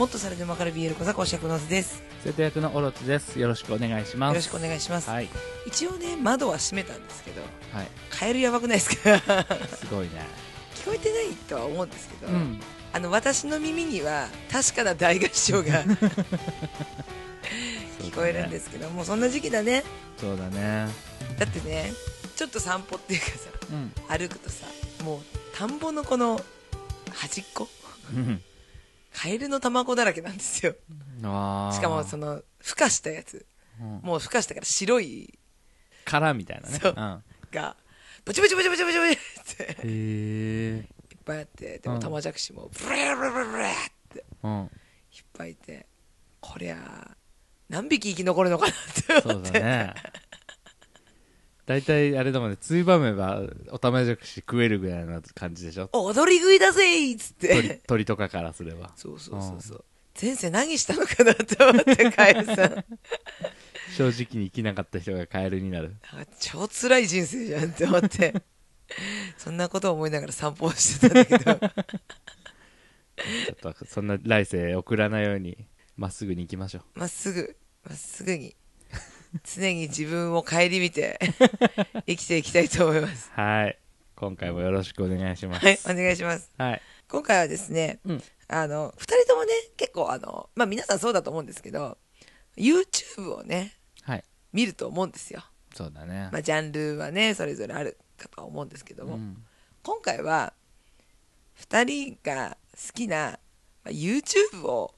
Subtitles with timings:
[0.00, 2.02] もっとそれでもわかる BL 小座講師役の図です。
[2.24, 3.38] 生徒役のオロチです。
[3.38, 4.30] よろしくお願いします。
[4.30, 5.28] よろしくお願いします、はい。
[5.66, 7.46] 一応ね窓は閉めたんですけどは
[7.82, 7.88] い。
[8.08, 9.18] カエルやばくないですか？
[9.76, 10.26] すごいね。
[10.74, 12.58] 聞こえてないとは思うんですけど、うん。
[12.94, 15.84] あの私の耳には確かな大合唱が
[18.00, 19.84] 聞こえるんですすけどもうそんな時期だね。
[20.18, 20.88] そうだね。
[21.38, 21.92] だってね
[22.36, 23.32] ちょっと散歩っていうかさ
[23.70, 23.92] うん。
[24.18, 24.64] 歩くとさ
[25.04, 25.20] もう
[25.54, 26.40] 田んぼのこの
[27.12, 27.68] 端っこ？
[28.14, 28.42] うん
[29.12, 30.74] カエルの卵だらけなんですよ。
[31.24, 31.74] あー。
[31.74, 33.44] しかもその孵化したやつ。
[33.80, 34.00] うん。
[34.02, 35.38] もう孵化したから白い
[36.04, 36.78] 殻みたいなね。
[36.80, 36.94] そう。
[36.96, 37.22] うん。
[37.50, 37.76] が
[38.24, 39.20] ブチブチブチブチブチブチ
[39.54, 39.64] って。
[39.64, 39.88] へえ
[41.10, 42.00] いっぱいあってでもうん。
[42.00, 43.72] 玉じゃくしもブレブレブレブレっ
[44.08, 44.24] て。
[44.42, 44.62] うん。
[44.62, 44.68] いっ
[45.36, 45.86] ぱいいて
[46.40, 47.16] こりゃ
[47.68, 49.60] 何匹生き残るのかなって思って。
[49.60, 49.94] だね
[51.66, 52.56] 大体あれだもんね。
[52.60, 55.88] ついばめばおたまじゃくし食えるぐらいな感じでしょ？
[55.92, 57.80] 踊り食いだぜーっつっ鳥て。
[57.86, 58.92] 鳥とかからすれば。
[58.96, 59.84] そうそうそうそう。
[60.20, 62.84] 前世何したのかなって思ってカエルさん。
[63.96, 65.96] 正直に生きなかった人がカエルになる。
[66.12, 68.34] なんか超辛い人生じゃんって思って。
[69.38, 71.70] そんなことを思いながら散歩をしてたんだけど。
[73.54, 76.98] ちょっとそんな来世送らないようにまっすぐに行きましょう。
[76.98, 78.56] まっすぐまっすぐに
[79.44, 81.18] 常に自分を顧みて
[82.06, 83.30] 生きていきたいと思います。
[83.32, 83.78] はい。
[84.16, 85.64] 今回もよろしくお願いします。
[85.64, 86.50] はいお願いします。
[86.58, 86.82] はい。
[87.08, 88.22] 今回はですね、うん。
[88.48, 91.96] あの2人ともね結構あのまあ皆さんそうだと思うんですけど
[92.56, 94.24] YouTube をねはい。
[94.52, 95.44] 見ると思うんですよ。
[95.74, 99.44] そうだね、まあジャンルはねそれぞれあるかとは思うんですけども、うん。
[99.82, 100.52] 今回は
[101.60, 103.38] 2人が好きな、
[103.84, 104.94] まあ、YouTube を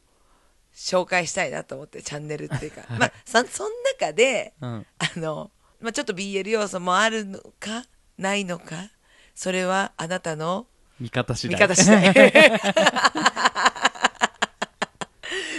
[0.74, 4.86] 紹介したいなと思ってチャンネルっていうか、まあそその中でうん。
[4.98, 7.84] あの、まあ、ちょっと BL 要素もあるのか
[8.18, 8.90] ないのか
[9.34, 10.66] それはあなたの
[11.00, 12.52] 味方次見第方次第。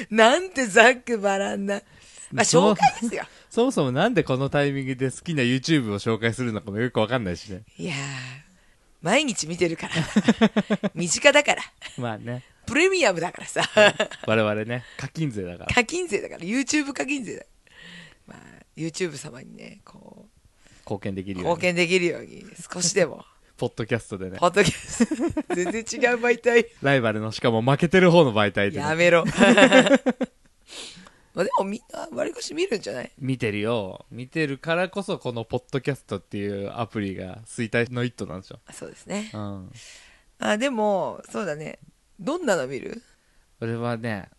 [0.09, 1.81] なんてざっくばらんな、
[2.31, 3.23] まあ、紹介ですよ。
[3.49, 7.63] そもそもなんでこのタイミングで好きな YouTube を紹介するのかもよくわかんないしね。
[7.77, 7.97] いやー
[9.01, 9.93] 毎日見てるから。
[10.95, 11.63] 身近だから。
[11.97, 13.61] まあねプレミアムだからさ。
[14.27, 14.83] 我々ね。
[14.97, 15.73] 課金税だから。
[15.73, 16.41] 課金税だから。
[16.41, 17.45] YouTube 課金税だ。
[18.27, 18.39] まあ
[18.77, 20.27] YouTube 様にねこ
[20.85, 21.49] 貢献できうるように。
[21.51, 23.23] 貢献できるように少しでも。
[23.55, 24.37] ポッドキャストでね。
[24.39, 25.05] ポッドキャス
[25.45, 25.55] ト。
[25.55, 26.67] 全然違う媒体。
[26.81, 29.23] ライバルのしかも負けてる方の媒体でね、やめろ。
[31.35, 33.11] まあでもみんな割り越し見るんじゃない？
[33.19, 34.05] 見てるよ。
[34.11, 38.59] 見てるからこそこのポッドキャストっていうアプリが衰退の一途なんでしょ。
[38.71, 39.29] そうですね。
[39.33, 39.71] うん。
[40.39, 41.79] あでもそうだね
[42.19, 43.01] どんなの見る？
[43.61, 44.29] 俺はね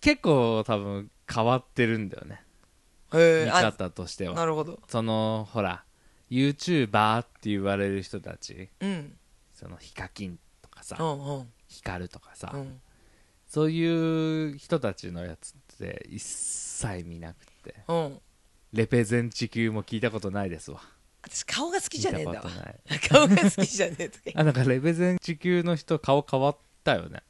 [0.00, 2.42] 結構多分変わってるんだよね。
[3.12, 4.34] 見へえあ方としては。
[4.34, 4.80] なるほど。
[4.88, 5.84] そのほら
[6.30, 8.70] YouTuber って言われる人たち。
[8.80, 9.16] うん。
[9.52, 11.48] そのヒカキンとかさうんうん。
[11.68, 12.80] ヒカルとかさ、うん。
[13.46, 17.76] そういう人たちのやつって一切見なくて。
[17.86, 18.18] うん。
[18.72, 20.80] レペゼン地球も聞いたことないですわ。
[21.22, 22.42] 私顔が好きじゃねえんだわ。
[22.42, 23.00] 聞いたことない。
[23.08, 27.22] 顔が好きじゃねえとかあなんかレペゼン地球の人顔変わったよね。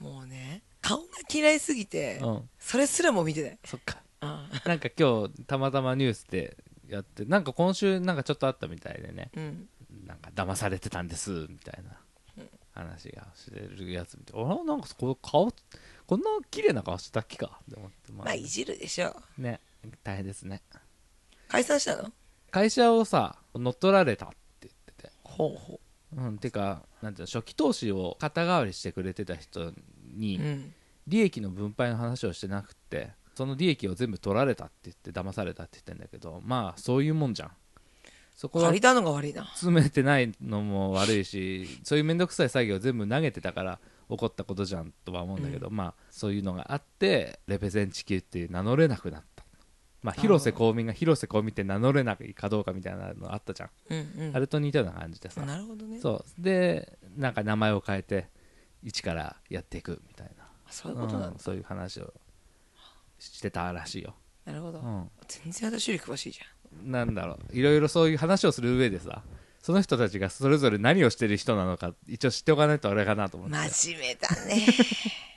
[0.00, 2.50] もうね顔が嫌いすぎてうん。
[2.58, 3.58] それすらも見てない。
[3.64, 4.02] そっか。
[4.20, 6.56] あなんか今日たまたまニュースで
[6.88, 9.30] やってなんか今週なんかちょっとあったみたいでね。
[9.36, 9.68] うん。
[10.06, 15.52] なんか騙されてたんですみたいな話がしてるやつ見てあらなんかこの顔
[16.06, 17.60] こんな綺麗な顔したっけか？
[17.70, 19.14] って思ってままあいじるでしょ。
[19.36, 19.60] ね。
[20.04, 20.62] 大変ですね。
[21.48, 22.12] 解散したの？
[22.50, 25.12] 会社をさ乗っ取られたって言ってて。
[25.24, 25.80] ほうほ
[26.16, 29.72] うんてかなんていうの初期投資を肩代わりしてくれてた人
[30.14, 30.74] に、うん。
[31.06, 37.50] 利益の分配の話をしてなくてその利益を全部取られたって言って騙されたって言ってんだけどまあそういうもんじゃん。
[38.36, 39.44] そこは借りたのが悪いな。
[39.46, 43.78] 詰めてないのも悪いしそういう面倒くさい作業を全部投げてたから
[44.08, 49.29] 起こったことじゃんとは思うんだけど、まあそういうのがあってレペゼン地球っていう名乗れなくなった
[50.02, 54.36] まあ広瀬香美が広瀬香美って名乗れないかどうかみたいなのあったじゃん、うんうん。
[54.36, 55.42] あれと似たような感じでさ。
[55.42, 56.00] なるほどね。
[56.00, 56.42] そう。
[56.42, 58.28] でなんか名前を変えて
[58.82, 60.44] 一からやっていくみたいな。
[60.70, 61.28] そういうことなんだ。
[61.28, 62.12] うんそういう話を
[63.18, 64.14] してたらしいよ、
[64.46, 64.80] なるほど。
[64.80, 66.40] うん、全然私より詳しいじ
[66.82, 67.56] なんだろう。
[67.56, 69.22] いろいろそういう話をする上でさ
[69.60, 73.56] その人たちがそれぞれ何をしてる人なのか一応知っておかないとあれかなと思って。
[73.70, 74.66] 真面目だね。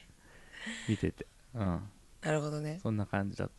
[0.88, 1.27] 見てて。
[1.56, 1.89] うん。
[2.21, 2.80] なるほどね。
[2.81, 3.50] そんな感じだっ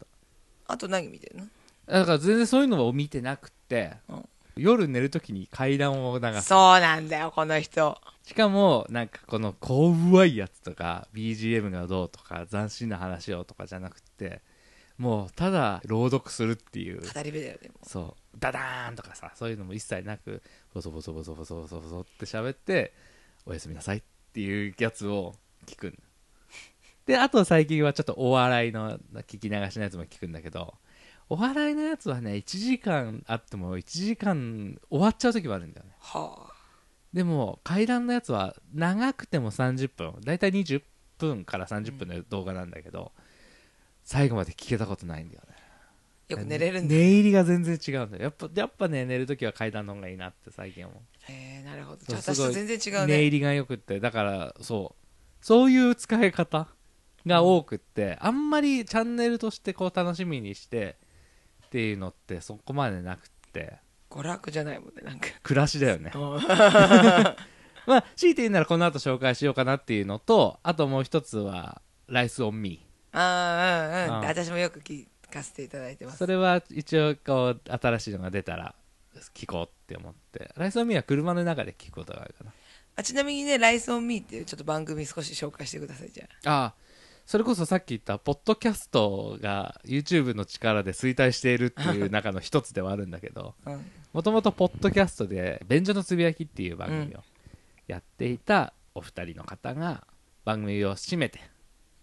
[0.67, 1.47] あと何見てるの？
[1.87, 4.29] ただから全然そういうのを見てなくて、うん。
[4.57, 8.01] 夜寝るときに階段を流すそうなんだよこの人。
[8.23, 14.43] しかもなんかこの怖いやつとか BGM がどうとか斬新な話をとかじゃなくて
[14.97, 17.01] もうただ朗読するっていう。
[17.01, 18.39] 語り部だよでもそう。
[18.39, 20.41] ダダーンとかさそういうのも一切なく
[20.73, 22.93] ボソボソボソボソボソボソって喋って
[23.45, 24.03] おやすみなさいっ
[24.33, 25.35] ていうやつを
[25.67, 25.99] 聞くん
[27.07, 30.75] であと最近はちょっとお笑いの聞き流しのやつも聞くんだけど
[31.29, 35.93] お笑いのやつはね1時間あっても1時間終わっちゃう時もあるんだよね。
[36.01, 36.55] はあ。
[37.13, 40.21] でも階段のやつは長くても30分。
[40.23, 40.83] だいたい20
[41.19, 43.13] 分から30分の動画なんだけど、
[44.03, 45.55] 最後まで聞けたことないんだよね。
[46.29, 46.95] よく寝れるんだ。
[46.95, 48.23] 寝入りが全然違うんだよ。
[48.25, 50.99] やっぱやっぱね寝るときは階段の方がいいなって最近思う。
[51.33, 52.03] へえなるほど。
[52.05, 53.07] じゃあ私と全然違うね。
[53.07, 54.01] 寝入りがよくって。
[54.01, 55.07] だからそう。
[55.41, 56.69] そういう使い方
[57.27, 60.97] が多くって、あんまりチャンネルとしてこう楽しみにして
[61.67, 63.79] っていうのってそこまでなくって。
[64.11, 65.29] 娯楽じゃないもんねなんか。
[65.43, 66.13] 暮らしだよね。
[66.15, 66.41] うん。
[67.87, 73.19] まあ強いて言うならこの後紹介しようかなっていうのとあともう一つは「ライスオンミー。
[73.19, 74.21] ああうんうん。
[74.21, 74.27] うん。
[74.27, 76.19] 私もよく聞かせていただいてます。
[76.19, 78.75] それは一応こう新しいのが出たら
[79.35, 80.53] 聞こうって思って。
[80.57, 82.53] ライスオンミーは車の中で聞くことがあるかな。
[82.97, 86.51] あちなみにね「ライスオンミーっていうちょっと番組少し紹介してくださいじゃあ。
[86.51, 86.75] ああ
[87.27, 93.91] それこそさっき言ったポッドキャストが YouTube の力で衰退しているっていう中の一つではあるんだけどうん。
[94.13, 97.25] もともとポッドキャストで「便所のつぶやき」っていう番組を
[97.89, 100.07] やっていたお二人の方が
[100.45, 101.41] 番組を締めて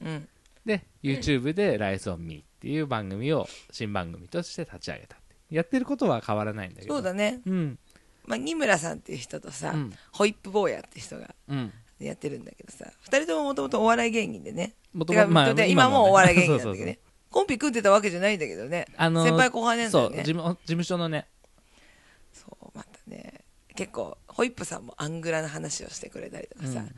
[0.02, 0.28] うん。
[0.66, 6.96] で YouTube で「ライスオンミーっていう番組を新番組として立ち上げたってやってることは変わらないんだけど。
[6.96, 7.80] そうだね、うん。
[8.26, 9.94] まあ、二村さんっていう人とさ、うん。
[10.12, 11.74] ホイップ坊やって人がうん
[12.06, 12.86] やってるんだけどさ。
[13.02, 14.74] 二人とももともとお笑い芸人でね。
[15.68, 17.00] 今もお笑い芸人なんだ そうそうそうけどね
[17.32, 18.86] コンピ組んでたわけじゃないんだけどね。
[18.98, 21.28] あのー先輩後輩なんだそうよね事務事務所のね。
[22.34, 23.46] そうまたね。
[23.74, 26.96] 結構ホイップさんもアングラな話をしてくれたりとかさ、うん。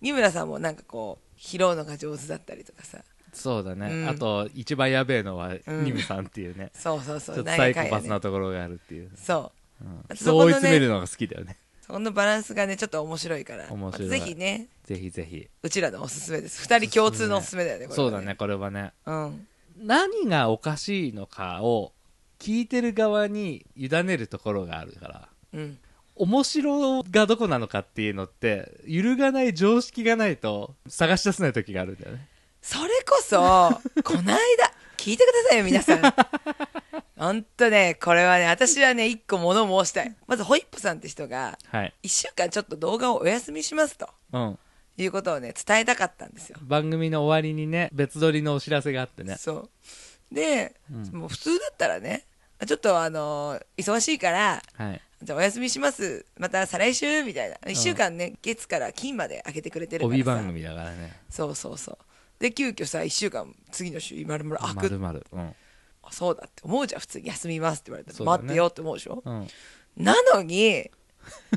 [0.00, 2.98] 三村さんもなんかこう拾うのが上手だったりとかさ。
[3.32, 4.08] そうだね、うん。
[4.08, 5.84] あと一番やべえのはうん。
[5.84, 7.36] ニムさんっていうね、そうそうそう。
[7.36, 9.84] ちょっとサイコパスなところがあるっていう、そう。
[9.84, 10.00] うん。
[10.00, 13.68] あと人を追い詰めるのが好きだよねそのバランスがねちょっと面白いから。
[13.70, 14.08] 面白い。
[14.08, 14.68] ぜひね。
[14.84, 15.48] ぜひぜひ。
[15.62, 16.62] うちらのおすすめです。
[16.62, 17.88] 二人共通のおすすめだよね。
[17.90, 18.92] そうだねこれはね。
[19.06, 19.46] うん。
[19.78, 21.92] 何がおかしいのかを
[22.38, 25.28] 聞いてる側に委ねるところがあるから。
[25.54, 25.78] うん。
[26.16, 32.26] 面白がどこなのかっていうのって揺るがない常識がないと探し出せない時があるんだよね。
[32.62, 33.36] それこそ
[34.02, 34.36] この間
[34.96, 36.00] 聞いてくださいよ皆さん
[37.18, 40.14] ほんとねこれはね私はね一個物申したい。
[40.26, 41.94] まずホイップさんって人がはい。
[42.02, 44.08] 1週間ちょっと動画をお休みしますと。
[44.32, 44.58] うん。
[44.98, 46.58] いうことをね伝えたかったんですよ。
[46.62, 49.36] 番組の終わりにね別撮りのお知らせがあってね。
[49.38, 49.68] そ
[50.32, 50.34] う。
[50.34, 51.20] で、うん。
[51.20, 52.24] もう普通だったらね
[52.66, 55.00] ちょっとあの忙しいからはい。
[55.22, 56.26] じゃあお休みします。
[56.38, 57.56] また再来週みたいな。
[57.56, 60.14] 1週間ね、月から金まで開けてくれてるからさ。
[60.14, 61.18] 帯番組だからね。
[61.30, 61.98] そうそうそう。
[62.38, 65.26] で急遽さ1週間次の週まるまる開くまるまる。
[65.32, 65.40] うん。
[65.40, 65.52] あ
[66.12, 67.26] そうだって思うじゃん普通に。
[67.28, 68.38] 休みますって言われたら、そうだね。
[68.38, 69.22] 待ってよって思うでしょ？
[69.24, 69.48] うん。
[69.96, 70.90] なのに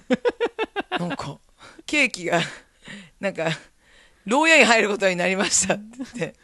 [1.00, 1.40] なんか
[1.86, 2.42] ケーキが
[3.20, 3.50] なんか
[4.26, 6.36] 牢屋に入ることになりましたって言って。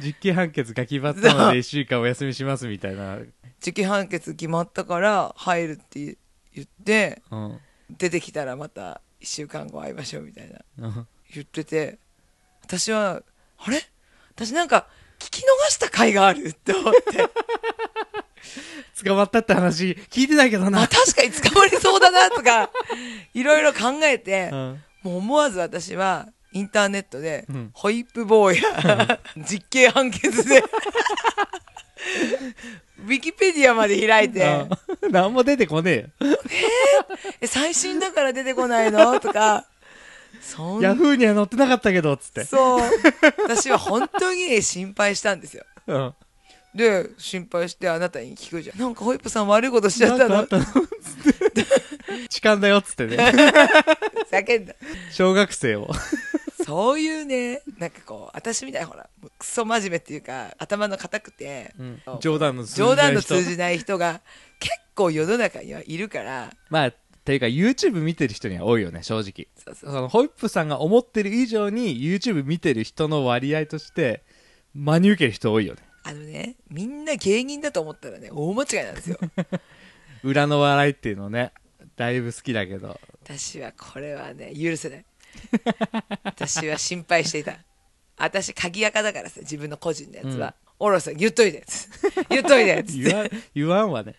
[0.00, 3.18] 実刑判決が決まったので1週間お休みしますみたいな、
[3.60, 6.18] 受験判決決まったから入るって
[6.52, 7.60] 言ってうん。
[7.90, 11.08] 出てきたらまた1週間後会いましょうみたいなうん。
[11.32, 11.98] 言ってて。
[12.62, 13.22] 私は
[13.58, 13.80] あれ？
[14.34, 14.88] 私なんか
[15.24, 17.00] 聞き逃した回があるって思って。
[19.04, 20.82] 捕まったって話聞いてないけどな。
[20.82, 22.70] あ確かに捕まりそうだなとか
[23.34, 24.82] いろいろ考えてうん。
[25.02, 27.70] もう思わず私はインターネットで、うん。
[27.72, 30.62] ホイップ坊や実刑判決で
[32.98, 34.44] ウィキペディアまで開いて。
[35.02, 35.12] うん。
[35.12, 36.06] 何も出てこね
[37.40, 39.18] え最新だから出てこないの？
[39.20, 39.66] とか
[40.80, 42.44] ヤフーには載ってなかったけどっつって。
[42.44, 42.80] そう。
[43.42, 45.64] 私は本当に心配したんですよ。
[45.86, 46.14] うん。
[46.74, 48.78] で心配してあなたに聞くじゃん。
[48.78, 50.36] なんかホイップさん悪いことしちゃったの？
[50.36, 50.86] なんかあったの？
[50.86, 51.64] つって。
[52.28, 53.16] 痴漢だよっつってね。
[54.30, 54.74] 叫んだ
[55.12, 55.88] 小学生を。
[56.64, 61.74] そういうねなんかこう私みたいなほらもうクソ真面目っていうか頭の固くて、
[62.20, 62.90] 冗談の通じない人。
[62.90, 64.20] 冗談の通じない人が
[64.58, 66.92] 結構世の中にはいるからまあ
[67.24, 69.48] ていうか YouTube 見てる人には多いよね正直。
[69.74, 74.22] そのホイップさんが思ってる以上に YouTube 見てる人の割合として
[74.74, 75.80] 真に受ける人多いよね。
[76.02, 79.18] あのねみんな芸人だと思ったらね大間違いなんですよ。
[80.22, 81.52] 裏の笑いっていうのね
[81.96, 83.00] だいぶ好きだけど。
[83.24, 85.04] 私はこれはね許せない。
[86.24, 87.56] 私は心配していた。
[88.16, 91.64] 私鍵垢だからさ自分の個人のやつは、おろさん言っといて。
[92.28, 92.80] 言っといて。
[92.80, 94.14] っつって言わん言わんわね。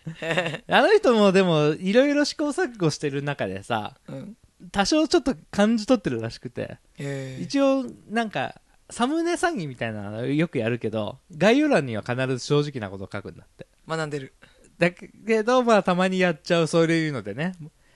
[0.68, 4.36] あの人もでもいろいろ試行錯誤してる中でさうん。
[4.72, 6.78] 多少ちょっと感じ取ってるらしくて。
[6.98, 8.60] へー一応なんか
[8.90, 13.66] サムネ詐欺みたいなのよくやるけど概要欄には必ず正直なことを書くんだって。
[13.86, 14.34] 学んでる。
[14.78, 17.54] だけどまあたまにやっちゃうそういうのでね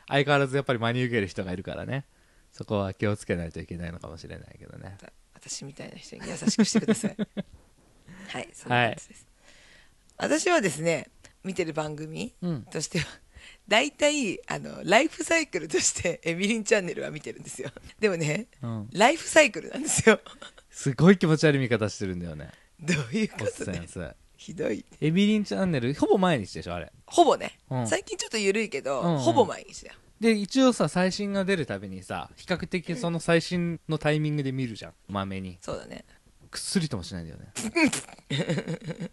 [0.08, 2.04] 相変わらずやっぱり真に受ける人がいるからね。
[2.52, 4.96] そこは気をつけないといけないのかもしれないけどね。
[5.34, 7.16] 私みたいな人に優しくしてください
[8.28, 9.26] はいそんな感じです、
[10.16, 11.08] 私はですね
[11.44, 12.62] 見てる番組うん。
[12.64, 13.06] としては
[13.66, 17.70] 大体あのライフサイクルとしてエミリンチャンネルは見てるんですよ。
[17.98, 18.90] でもねうん。
[18.92, 20.20] ライフサイクルなんですよ。
[20.70, 22.50] すごい気持ち悪い見方してるんだよね。
[22.80, 23.64] どういうおっことね？
[23.64, 24.84] さんやつひどい。
[25.00, 26.92] エビリンチャンネルほぼ毎日でしょあれ。
[27.06, 27.86] ほぼね、うん。
[27.86, 29.18] 最近ちょっと緩いけど、うんうん。
[29.18, 29.96] ほぼ毎日だよ。
[30.20, 34.92] で一応さ最新が出るたびにさ比較的その最新のタイミングで見るじゃん。
[35.08, 35.58] まめに。
[35.62, 36.04] そうだね
[36.50, 37.52] くっすりともしないんだよね。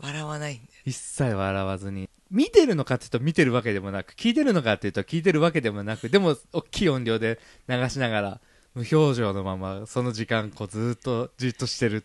[0.00, 2.08] 笑わないんだよ一切笑わずに。
[2.30, 8.40] 見てるのかっていうと見てるわけでもなく聞いてるのかっていうと聞いてるわけでもなくでも大きい音量で流しながら
[8.74, 12.04] 無表情のままその時間こうずーっとじっとしてる。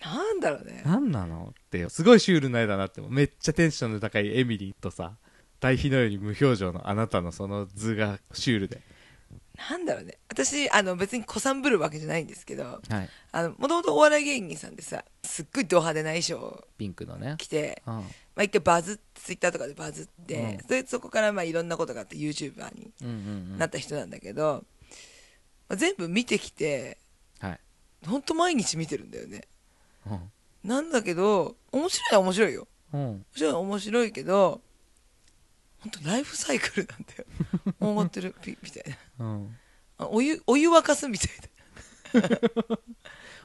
[0.00, 0.82] なんだろうね。
[0.86, 5.16] 何なのってすごいシュールな絵だなってめっちゃテンションの高いエミリーとさ
[5.60, 8.80] 対比のように無表情のあなたのその図がシュールで
[9.58, 10.18] なんだろうね。
[10.28, 12.80] 私あの別に子さんぶるわけじゃないんですけど
[13.58, 17.34] もともとお笑い芸人さんでさすっごいド派手な衣装をピンクのね。
[17.38, 17.94] 着て、うん。
[17.94, 18.02] ま
[18.36, 20.66] あ、一回バズツイッターとかでバズって、うん。
[20.66, 23.18] それそこからまあいろんなことがあって YouTuber にうんうんう
[23.54, 23.58] ん。
[23.58, 24.64] なった人なんだけど、
[25.68, 26.98] まあ全部見てきて
[27.40, 27.60] はい。
[28.06, 29.42] ほんと毎日見てるんだよね。
[30.06, 30.20] うん。
[30.62, 32.68] なんだけど面白いのは面白いよ。
[32.92, 33.00] うん。
[33.00, 34.60] 面白いのは面白いけど
[35.80, 37.74] 本当ライフサイクルなんだよ。
[37.80, 39.56] 思ってるピみたいなうん。
[39.98, 41.30] あお湯お湯沸かすみたい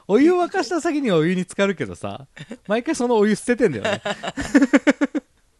[0.06, 2.26] お湯沸かした先にはお湯に浸かるけどさ
[2.66, 4.02] 毎回そのお湯捨ててんだよね。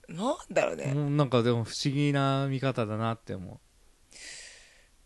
[0.09, 3.61] な なんだろうね、うんなんかでも不思議な見方だなって思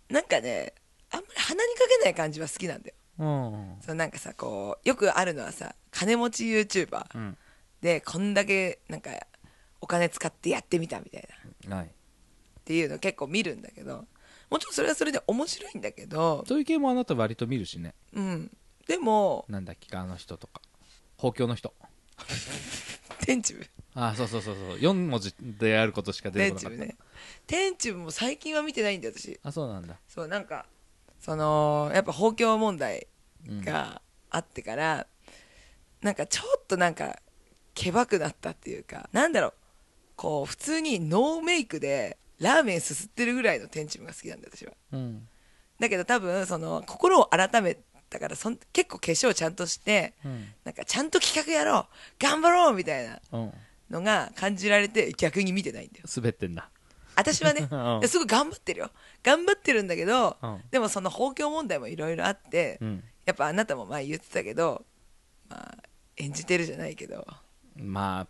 [0.08, 0.74] なんかね
[1.10, 2.94] あんまり鼻にかけない感じは好きなんだよ。
[3.18, 3.76] ううん。
[3.80, 7.38] そうなんかさこうよくあるのはさ金持ち YouTuber うん。
[7.80, 9.10] でこんだけなんか
[9.80, 11.28] お金使ってやってみたみたい
[11.68, 11.76] な。
[11.76, 11.90] っはい
[12.64, 14.06] ていうの結構見るんだけど
[14.50, 17.94] もちろんそれはそれで面白いんだけどそういう系もあなた割と見るしね。
[18.14, 18.50] うん。
[18.86, 20.62] でもなんだっけかあの人とか。
[21.16, 21.74] 包協の人。
[23.20, 24.78] 天チ部あそうそうそうそう。
[24.78, 26.76] 4文字であることしか出てこなかった、
[27.46, 28.04] 天チ部ね。
[28.04, 29.38] 天も最近は見てないんだよ私。
[29.42, 29.98] あそうなんだ。
[30.08, 30.66] そうなんか
[31.20, 33.08] そのやっぱ包協問題
[33.46, 33.64] うん。
[33.64, 34.00] が
[34.30, 35.06] あってから、
[36.02, 37.20] なんかちょっとなんか
[37.74, 39.54] けばくなったっていうかなんだろう。
[40.16, 44.72] こう普通にノーメイクでラーメンすすってるぐらいの天チムが好きなんだよ私は。
[44.92, 45.28] うん。
[45.78, 47.76] だけど多分その心を改め
[48.10, 50.46] たからそん結構化粧ちゃんとしてうん。
[50.64, 51.86] なんかちゃんと企画やろう。
[52.18, 53.52] 頑張ろうみたいなうん。
[53.90, 56.06] のが感じられて逆に見てないんだよ。
[56.14, 56.70] 滑ってんだ。
[57.16, 57.66] 私はね。
[57.70, 58.08] うん。
[58.08, 58.90] すごい頑張ってるよ。
[59.22, 60.60] 頑張ってるんだけど、うん。
[60.70, 63.04] でもその包協問題もいろいろあって、うん。
[63.24, 64.86] やっぱあなたも前言ってたけど
[65.50, 65.76] まあ
[66.16, 67.26] 演じてるじゃないけど。
[67.76, 68.26] まあ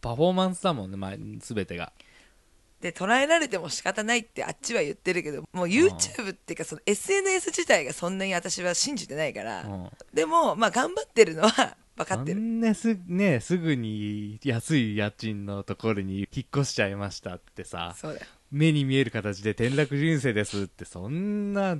[0.00, 1.92] パフォーマンスだもんね、まあ、全てが
[2.80, 9.90] で捉えられても仕方ないってあっちは言ってるけどもう YouTube っていうかその SNS 自体がそんなに私は信じてないから、うん。
[10.14, 21.78] でもまあ頑張ってるのは分かってそるんなす,、ね、すぐに安い家賃のところに引っ越しちゃいましたってさそうだよ目に見える形で転落人生ですってそんな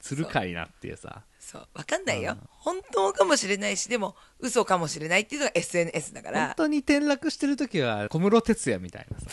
[0.00, 1.22] するかいなっていうさ。
[1.38, 2.48] そう分かんないよ、うん。
[2.50, 9.26] 本当かもしれないしでも嘘かもしれないっていうのが SNS だか本ら当に転落してる時は小室哲哉みたいなさ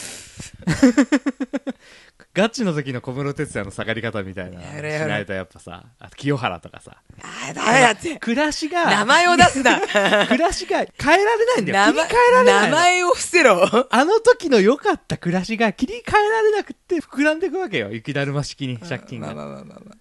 [2.35, 6.97] ガチの時の小室哲哉の下がり方みたいなしないとやっぱさあと清原とかさ。
[7.21, 8.17] ああダメだって。
[8.17, 9.79] 暮らしが名前を出すな。
[10.27, 11.85] 暮らしが変えられないんだよ。
[11.85, 13.87] 名前切り替えられないの名前を伏せろ。
[13.89, 17.91] あの時の良かった暮らしが切り替えられなくって膨らんでいくわけよ。
[17.93, 19.97] 雪だるま式に借金が、まあまあまあまあまあ。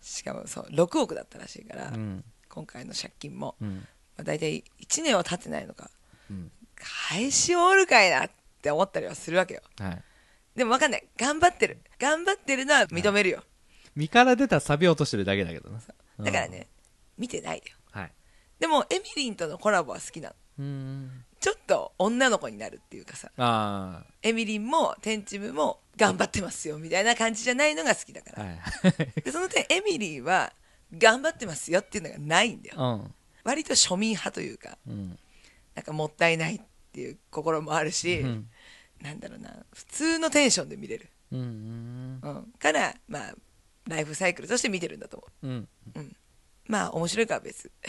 [0.00, 2.24] しかもそう6億だったらしいから、うん。
[2.48, 3.78] 今回の借金も、うん。
[4.16, 5.90] まあ、大体1年は経ってないのか。
[6.30, 6.52] うん。
[7.08, 8.30] 返し終わるかいなっ
[8.62, 9.62] て思ったりはするわけよ。
[9.80, 10.02] はい
[10.54, 11.08] でも分かんない。
[11.16, 11.78] 頑張ってる。
[11.98, 13.42] 頑張ってるのは認めるよ、
[13.94, 15.78] 身から出たサビ落としてるだけだけどな。
[15.78, 16.68] だからね、
[17.18, 17.64] 見てないよ。
[17.94, 18.12] うんはい。
[18.58, 20.34] でもエミリンとのコラボは好きなの。
[20.58, 21.24] うん。
[21.40, 23.30] ちょっと女の子になるっていうかさ。
[23.36, 28.52] あエミリンもテンチムも頑張ってますよみたいな感じじゃないのが好きだから、あは
[28.88, 29.22] い。
[29.22, 30.52] でその点エミリーは
[30.96, 32.76] 頑張ってますよっていうのがないんだよ。
[32.78, 33.14] うん。
[33.44, 34.78] 割と庶民派というか。
[34.86, 35.18] うん。
[35.74, 36.60] なんかもったいないっ
[36.92, 38.48] ていう心もあるし、うん
[39.02, 43.34] なんだろうな普通のテンションで見れる、うんうん、からまあ
[43.88, 45.46] ライフサイクルとして見てるんだと思う。
[45.48, 46.00] んう
[46.68, 47.72] まあ面白いかは別。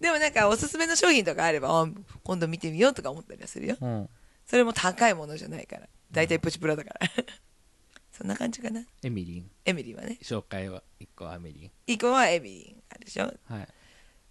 [0.00, 1.86] でもなんかおすすめの商品とかあればあ
[2.24, 3.76] 今度見てみようとか思ったりはするよ。
[3.80, 4.10] うん。
[4.44, 5.88] それも高いものじゃないから。
[6.10, 7.08] 大体プチプラだから。
[8.10, 8.84] そんな感じかな。
[9.02, 9.50] エミリン。
[9.64, 10.18] エミリーはね。
[10.20, 13.26] 紹介は1個エミリ一個はエミリーあるでしょ。
[13.26, 13.68] ンはい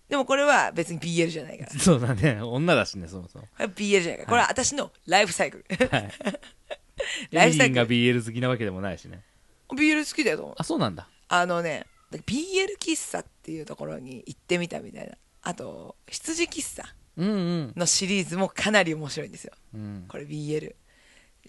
[0.10, 1.72] でもこれは別に BL じゃないから。
[1.72, 2.41] こそうだね。
[2.41, 3.48] 女だしねそもそも。
[3.60, 4.25] れは BL じゃないから。
[4.29, 5.88] これは私のライフサイクル。
[5.88, 6.10] はい。
[7.31, 7.86] ライフサイクル。
[7.86, 9.24] が BL 好きなわけでもないしね。
[9.69, 10.55] BL 好きだよと思う。
[10.60, 11.07] あそうなんだ。
[11.29, 15.15] あのねで BL 喫茶っていうところに行ってみたみたいな。
[15.41, 16.83] あと羊喫茶
[17.17, 17.33] うんう
[17.67, 17.74] ん。
[17.75, 19.53] のシリーズもかなり面白いんですよ。
[19.74, 20.05] うん。
[20.07, 20.75] これ BL で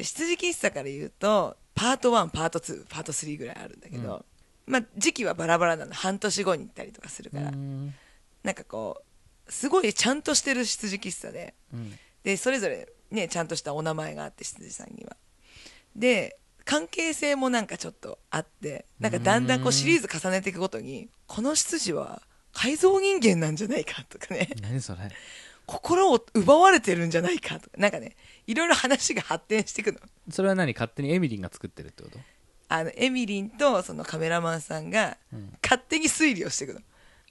[0.05, 4.25] 羊喫茶から言うとパート1パート2パート3ぐらいあるんだけど、
[4.67, 5.93] まあ時期はバラバラなの。
[5.95, 7.95] 半年後に行ったりとかするから、うん
[8.45, 9.03] なんかこ
[9.49, 11.55] うすごいちゃんとしてる羊喫茶で。
[11.73, 11.99] うん。
[12.23, 15.17] でそれぞれねちゃんとしたお名前があって羊さんには。
[15.97, 22.23] で関係性もなんかちょっとあってなんかだんだんこうシリーズ重ねていくごとにこの羊は
[22.53, 24.49] 改造人間なんじゃないかとかね。
[24.63, 25.01] 何それ？
[25.67, 27.77] 心を奪われてるんじゃないかとか。
[27.77, 29.99] なんかねいろいろ話が発展していくの。
[30.31, 30.73] それは何？
[30.73, 32.19] 勝手にエミリンが作ってるってこと？
[32.69, 35.53] あのエミリンとそのカメラマンさんがうん。
[35.63, 36.81] 勝手に推理をしていくの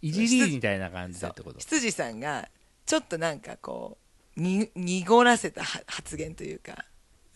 [0.07, 1.29] いじりみたいな感じでそう。
[1.31, 1.59] ってこと？
[1.59, 2.47] 羊さんが
[2.85, 3.97] ちょっとなんかこ
[4.37, 6.85] うに濁らせたは発言というか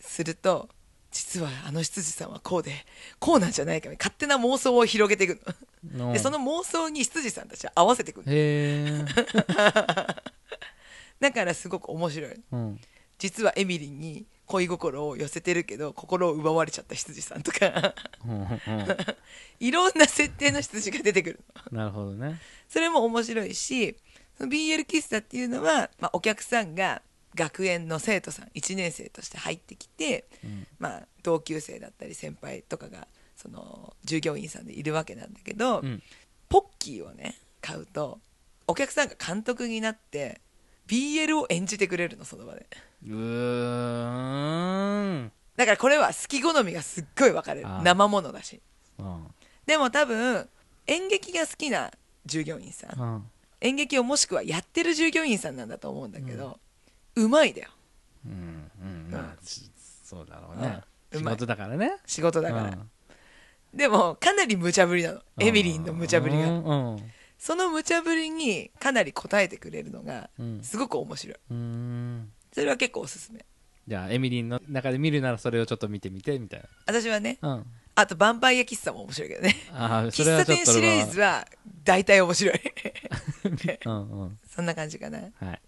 [0.00, 0.68] すると
[1.10, 2.72] 実はあの羊さんはこうで
[3.18, 5.40] こうなんじゃないか勝手な妄想を広げていく
[5.96, 6.08] の。
[6.08, 6.12] うん。
[6.12, 8.24] でその妄想に羊さんたちは合わせていくの。
[8.24, 9.04] へえ。
[11.20, 12.40] だからすごく面白い。
[12.52, 12.80] うん。
[13.18, 17.94] 実はエミリンに恋心を寄せてるけど心を奪われちゃった羊さんとか。
[18.26, 18.48] うんうん
[19.60, 21.40] いろんな設定の羊が出てくる。
[21.72, 22.40] のなるほどね。
[22.68, 23.96] それも面白いし
[24.36, 27.02] その BL 喫茶っていうのは、まあ、お客さんが
[27.34, 30.66] 学園の生徒さん1年生として入ってきて、うん。
[30.78, 36.02] まあ、同級生だったり先輩とかがその従業員さんでいるわけなんだけど、うん。
[36.48, 38.20] ポッキーをね買うと
[38.66, 40.40] お客さんが監督になって
[40.86, 42.66] BL を演じてくれるのその場で
[43.06, 43.14] うー
[45.24, 45.32] ん。
[45.56, 48.60] だからこれは好き好みがすっごい分かれる生ものだし。
[48.98, 49.26] うん。
[49.66, 50.48] でも多分
[50.86, 51.90] 演劇が好きな
[52.26, 53.24] 従業員さんうん。
[53.60, 56.58] 演劇をもしくはやってる従業員さんなんだと思うんだけど、
[57.16, 57.70] うまいだよ。
[58.24, 59.10] うんうん。
[59.10, 59.24] まうん。
[59.24, 59.70] あし
[60.04, 60.80] そうだろうね。
[61.12, 61.20] うん。
[61.20, 61.34] うまい。
[61.34, 61.96] 仕事だからね。
[62.06, 62.90] 仕事だから、うん。
[63.74, 65.20] でもかなり無茶ぶりなの。
[65.40, 66.48] エミリンの無茶ぶりが。
[66.48, 66.64] うん。
[66.64, 67.12] うん。
[67.38, 70.62] その無茶ぶりにかなり応えてくれるのがうん。
[70.62, 71.36] すごく面白い。
[71.50, 73.44] うんそれは結構おすすめ。
[73.86, 77.66] じゃあエミリンの中で見るならそれをちょっと見てみてみたい私はねなうん。
[77.94, 79.56] あとヴァンパイア喫茶も面白いけどね。
[79.72, 81.46] ああ そ喫れはちょっと茶店シリーズは
[81.84, 82.60] 大体面白い。
[83.86, 84.38] うんうん。
[84.52, 85.18] そんな感じかな。
[85.18, 85.60] はい。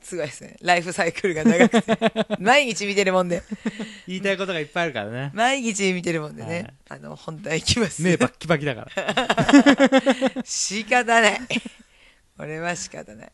[0.00, 0.56] すごいですね。
[0.62, 1.98] ライフサイクルが長くて。
[2.40, 3.42] 毎日見てるもんで。
[4.08, 5.30] 言いたいことがいっぱいあるからね。
[5.34, 7.00] 毎日見てるもんでね、はい。
[7.00, 8.02] あの本題いきます。
[8.02, 10.42] 目バッキバキだから。
[10.44, 11.40] 仕方ない。
[12.36, 13.32] これは仕方ない。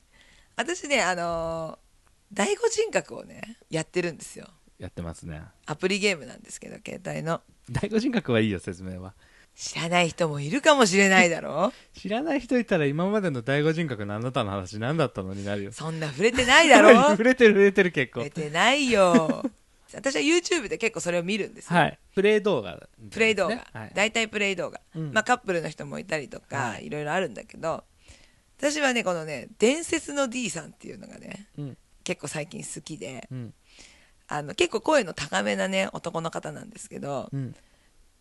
[0.56, 1.85] 私ねあのー
[2.32, 4.46] 第五人格をねやってるんですよ。
[4.78, 5.42] やってますね。
[5.66, 7.40] アプリゲームなんですけど携帯の。
[7.70, 9.14] 第五人格はいいよ説明は。
[9.54, 11.72] 知らない人もいるかもしれないだろ。
[11.96, 15.72] 知らない人いたら今までの第五人格のあなたの話何だったのになるよ。
[15.72, 16.92] そんな触れてないだろ。
[17.16, 18.20] 触れてる触れてる結構。
[18.24, 19.42] 触れてないよ。
[19.94, 21.98] 私は YouTube で結構それを見るんですよ、はい。
[22.14, 23.92] プレイ動画プレイ動画、はい。
[23.94, 25.12] 大体プレイ動画、うん。
[25.12, 26.86] まあカップルの人もいたりとか、はい。
[26.86, 27.84] い、ろいろあるんだけど
[28.58, 33.54] 私はねこのね伝説の D さんっていうのがねうん結構最近好きでうん。
[34.28, 37.54] あの結構声の高めなね男の方なんですけどうん。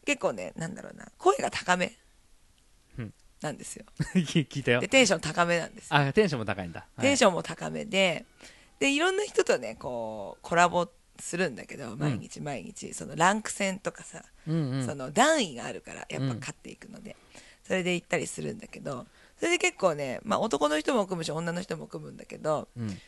[0.06, 1.93] 結構ねなんだろうな声が高め
[2.98, 3.13] うん。
[3.41, 3.86] なんですよ。
[4.15, 4.82] 聞いたよ。
[4.82, 5.95] でテンション高めなんですよ。
[5.95, 6.88] あテンションも高いんだ。
[7.00, 8.26] テンシションも高めで
[8.80, 14.86] でいろんな人とねこうコラボするんだけど毎日毎日、そのランク戦とかさ、うんうん。
[14.86, 17.15] その段位があるからやっぱ勝っていくので、
[17.63, 19.06] それで行ったりするんだけど
[19.38, 23.00] それで結構ね、まあ、男の人も組むし女の人も組むんだけど、うん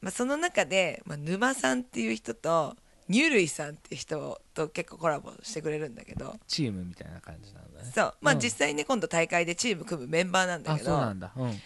[0.00, 2.76] まあ、その中で、まあ、沼さんっていう人と
[3.10, 7.90] 乳類さんっていう人と結構コラボしてくれるんだけどチームみたいな感じなんだね。
[7.94, 8.14] そう。
[8.20, 8.40] まあうん。
[8.40, 11.32] 実際ね今度大会でチーム組むメンバーなんだあけどそうなんだ。
[11.34, 11.50] うん。
[11.50, 11.58] へ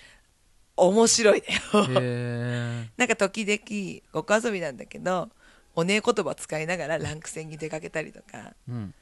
[0.76, 1.60] 面白いだよ。
[2.00, 5.30] え なんか時々ごく遊びなんだけど
[5.74, 8.54] おねえ言葉使いながらランク戦に出かけたりとか。
[8.68, 8.94] うん。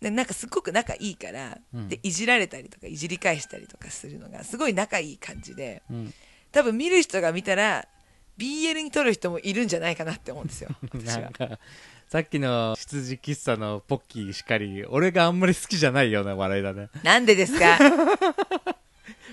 [0.00, 1.88] でなんかすっごく仲いいから、うん。
[1.88, 6.14] でいじられたりとかいじり返したりとかするのがすごい仲いい感じでうん。
[6.52, 7.88] 多分見る人が見たら
[8.38, 10.70] BL に撮る人もいるんじゃないかなって思うんですよ。
[11.04, 11.58] なんか
[12.08, 16.88] さっきの羊喫茶のポッキーしかり俺があんまり好きじゃないような笑いだね。
[17.02, 17.78] なんでですか？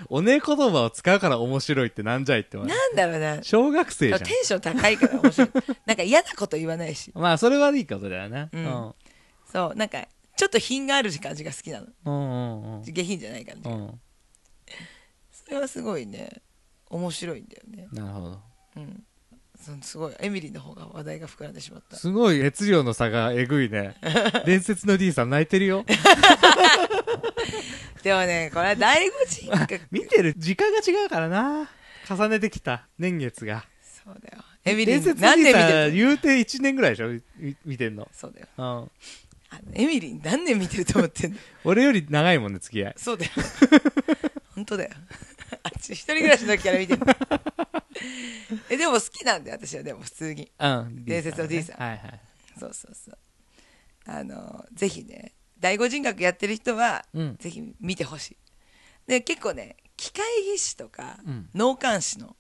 [0.10, 2.70] おねえ言葉を使うから面白いってなんじゃいって思う。
[2.70, 3.42] なんだろうな。
[3.44, 4.20] 小学生じゃん。
[4.22, 5.50] テンション高いから面白い。
[5.86, 7.12] なんか嫌なこと言わないし。
[7.16, 8.50] まあそれはいいことだよね。
[8.52, 8.66] うん。
[8.66, 8.96] うん。
[9.52, 11.88] そうなんかちょっと品がある感じが好きなの。
[12.06, 14.02] うんうん下品じゃない感じ、うんうん。
[15.32, 16.42] それはすごいね。
[16.89, 17.88] 面白いんだよね。
[17.92, 18.42] なるほど
[18.76, 19.04] うん。
[19.60, 21.96] そすごいエミリーの方が話題が膨らんでしまった。
[21.96, 23.96] すごい熱量の差がえぐいね。
[24.46, 25.86] 伝説の D さん泣いてるよ。
[28.04, 29.80] でもねこれは第五人格。
[29.92, 31.70] 見てる時間が違うからな。
[32.10, 33.64] 重ねてきた年月が。
[34.06, 34.44] そうだよ。
[34.66, 35.92] エミリーなん D で見てる？
[35.94, 37.08] 言うて1年ぐらいでしょ？
[37.38, 38.10] み見てんの。
[38.12, 38.48] そうだよ。
[38.58, 38.66] うん。
[38.66, 38.90] あの
[39.76, 41.38] エミリー何年見てると思ってんの？
[41.64, 42.94] 俺より長いもんね付き合い。
[42.98, 43.32] そうだよ。
[44.56, 44.92] 本当だよ
[45.63, 47.02] あっち一人暮らしの時から見てる。
[48.70, 50.52] えでも好きなんだよ私はでも普通に。
[50.60, 51.80] うん伝説の D さん。
[51.80, 51.86] ね。
[51.86, 52.22] はいはい。
[52.60, 53.18] そうそうそう。
[54.06, 57.38] あのぜひね第五人格やってる人は、うん。
[57.38, 58.38] ぜひ見てほしい。
[59.08, 61.50] で結構ね機械技師とか、うん。
[61.54, 62.36] 脳幹師の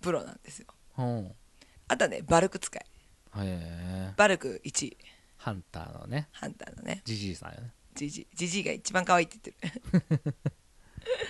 [0.00, 0.66] プロなんですよ。
[0.98, 1.02] う。
[1.02, 1.34] ん
[1.88, 2.82] あとはねバルク使い。
[2.82, 2.86] へ
[3.36, 4.12] え。
[4.16, 4.96] バルク1位。
[5.36, 6.28] ハンターのね。
[6.32, 7.02] ハンターのね。
[7.04, 7.72] ジジイさんよね。
[7.94, 10.34] ジジイが一番可愛いって言ってる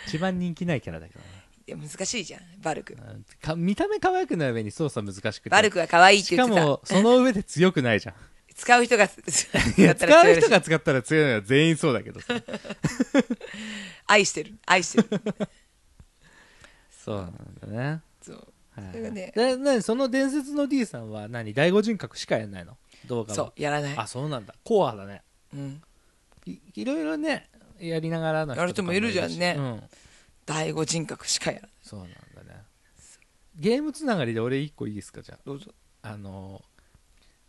[0.06, 1.26] 一番人気ないキャラだけどね。
[1.66, 2.94] いや難しいじゃんバルク。
[2.94, 3.24] うん。
[3.40, 5.50] か見た目可愛くない上に操作難しくて。
[5.50, 6.66] バルクが可愛いってしか言ってた。
[6.66, 8.14] もその上で強くないじゃん。
[8.54, 9.08] 使う人がい
[9.82, 12.34] や使う人がが使ったら強いのは全員そうだけどさ。
[14.06, 14.54] 愛してる。
[14.66, 15.22] 愛してる。
[17.04, 18.00] そうなんだね。
[18.22, 18.46] そう。
[18.76, 18.90] はい。
[18.92, 19.32] それがね。
[19.34, 21.52] でなにその伝説の D さんは何？
[21.52, 22.76] 第五人格しかやんないの？
[23.06, 23.34] 動画は。
[23.34, 23.94] そうやらない。
[23.96, 24.54] あそうなんだ。
[24.62, 25.22] コアだね。
[25.52, 25.82] うん。
[26.46, 27.48] いいろいろね
[27.80, 29.54] やりながらのやる人もいるじゃんね。
[29.58, 29.82] うん。
[30.46, 31.70] 第五人格しかやらない。
[31.82, 32.62] そうなんだね。
[33.56, 35.70] ゲームつながりで俺一個いいですかじゃどうぞ。
[36.02, 36.62] ああの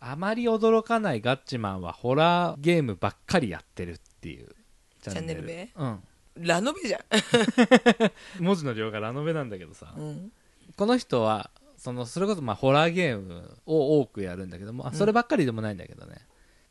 [0.00, 4.48] あまり驚かないガッチマンはホラーゲームばっかりやってるっていう。
[5.02, 5.70] チャンネル名？
[5.76, 6.00] うん。
[6.38, 7.00] ラノベじゃ
[8.40, 10.32] 文字の量がラノベなんだけどさ、ん、うん、
[10.76, 16.16] この人はそのそれこそまあホラーゲームを多くやるんだけども、あうんそればっかりでもないんだけどね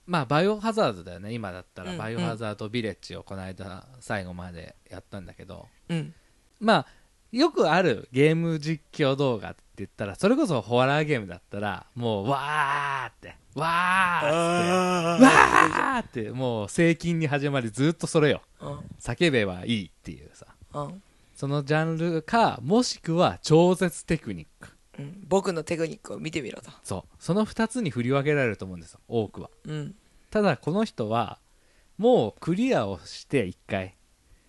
[0.06, 1.34] まあバイオハザードだよね。
[1.34, 6.14] 今だったらうんバイオハザードビレッジをこの間最後までやったんだけど、うん。
[6.60, 6.86] まあ
[7.32, 13.36] よくあるゲーム実況動画って言ったらそれこそホラーゲームだったらもうわーって。
[13.56, 15.26] わーって。
[15.26, 16.32] わーって。
[16.32, 18.42] もう正禁に始まりずっとそれよ。
[18.62, 18.80] うん。
[19.00, 20.48] 叫べばいいっていうさ。
[20.74, 21.02] うん。
[21.36, 27.16] そのジャンルかもしくは超絶テクニックうん、僕のテクニックを見てみろと、そう。
[27.20, 29.00] その2つに振り分けられると思うんですよ。
[29.08, 29.50] 多くは。
[29.66, 29.96] うん、
[30.30, 31.40] ただこの人は
[31.98, 33.96] もうクリアをして1回。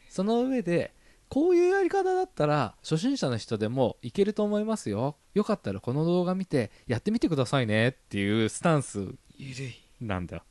[0.09, 0.95] その上で
[1.29, 5.17] こういうやり方だったら初心者の人でもいけると思いますよ。
[5.35, 9.15] よかったらこの動画見てやってみてくださいねっていうスタンス
[10.01, 10.43] なんだよ。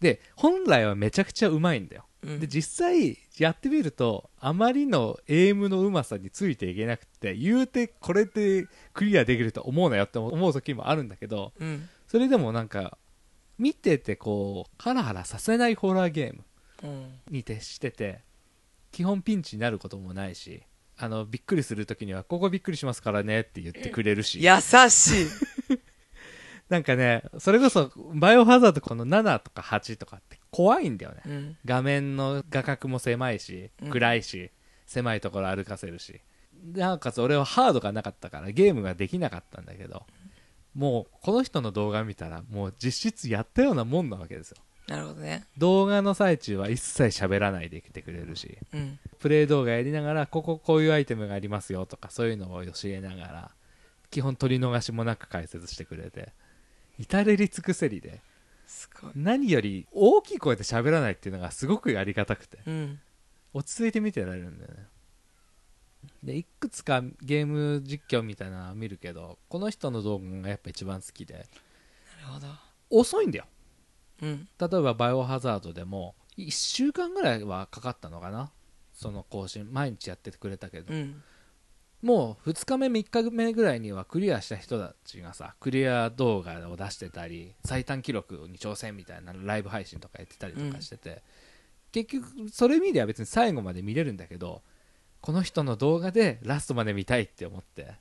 [0.00, 2.04] で本来はめちゃくちゃうまいんだよ。
[2.15, 11.88] うん、で実際やってみるとあまりのエイムのうまさについていけなくて言うてこれでクリアできると思うなよって思う時もあるんだけどうん。
[12.08, 12.98] それでもなんか
[13.58, 16.44] 見ててこうハラハラさせないホラーゲーム
[16.82, 17.12] うん。
[17.30, 18.20] に徹してて
[18.90, 20.62] 基本ピンチになることもないし
[20.98, 24.42] あのびっくりする時にはここびっくりしますからねって言ってくれるし。
[24.42, 24.50] 優
[24.90, 25.26] しい。
[26.68, 31.20] なんかねそれこそバイオハザードこの7とか8とかって怖いんだよね。
[31.26, 31.56] うん。
[31.66, 33.90] 画面の画角も狭いしうん。
[33.90, 34.50] 暗いし、
[34.86, 36.22] 狭いところ歩かせるし。
[36.72, 40.04] なおかつ俺はハードがなかったからゲームができなかったんだけど
[40.74, 44.56] もうこの人の動画見たらもう実質やったようなもんなわけですよ。
[44.88, 45.44] なるほどね。
[45.58, 48.98] 動画の最中は一切喋らないで来てくれるしうん。
[49.18, 53.50] プレイ動画やりながらこここういうアイテムがありますよとかそういうのを教えながら
[54.10, 56.32] 基本取り逃しもなく解説してくれて
[56.98, 58.22] 至れり尽くせりで
[59.14, 62.58] 何より大きい声で喋らないっていうのがすごくありがたくて。
[62.66, 63.00] うん。
[63.54, 64.86] 落ち着いて見てられるんだよね。
[66.22, 71.34] でいくつかゲーム実況みたいなのは見るけどこの人の動画がやっぱ一番好きで。
[71.34, 71.46] なる
[72.34, 72.46] ほど。
[72.90, 73.46] 遅いんだよ。
[74.22, 74.48] うん。
[74.58, 78.50] 例えばバイオハザードでも1週間ぐらいはかかったのかな。
[78.92, 81.22] その更新毎日やっててくれたけど、うん
[82.02, 91.22] もう2日目3日目ぐらいにはクリアした人たちがさクリア動画を出してたり最短記録に挑戦みたいなライブ配信とかやってたりとかしてて、
[91.92, 94.62] 結局それ見りゃ別に最後まで見れるんだけど
[95.20, 97.94] この人の動画でラストまで見たいって思って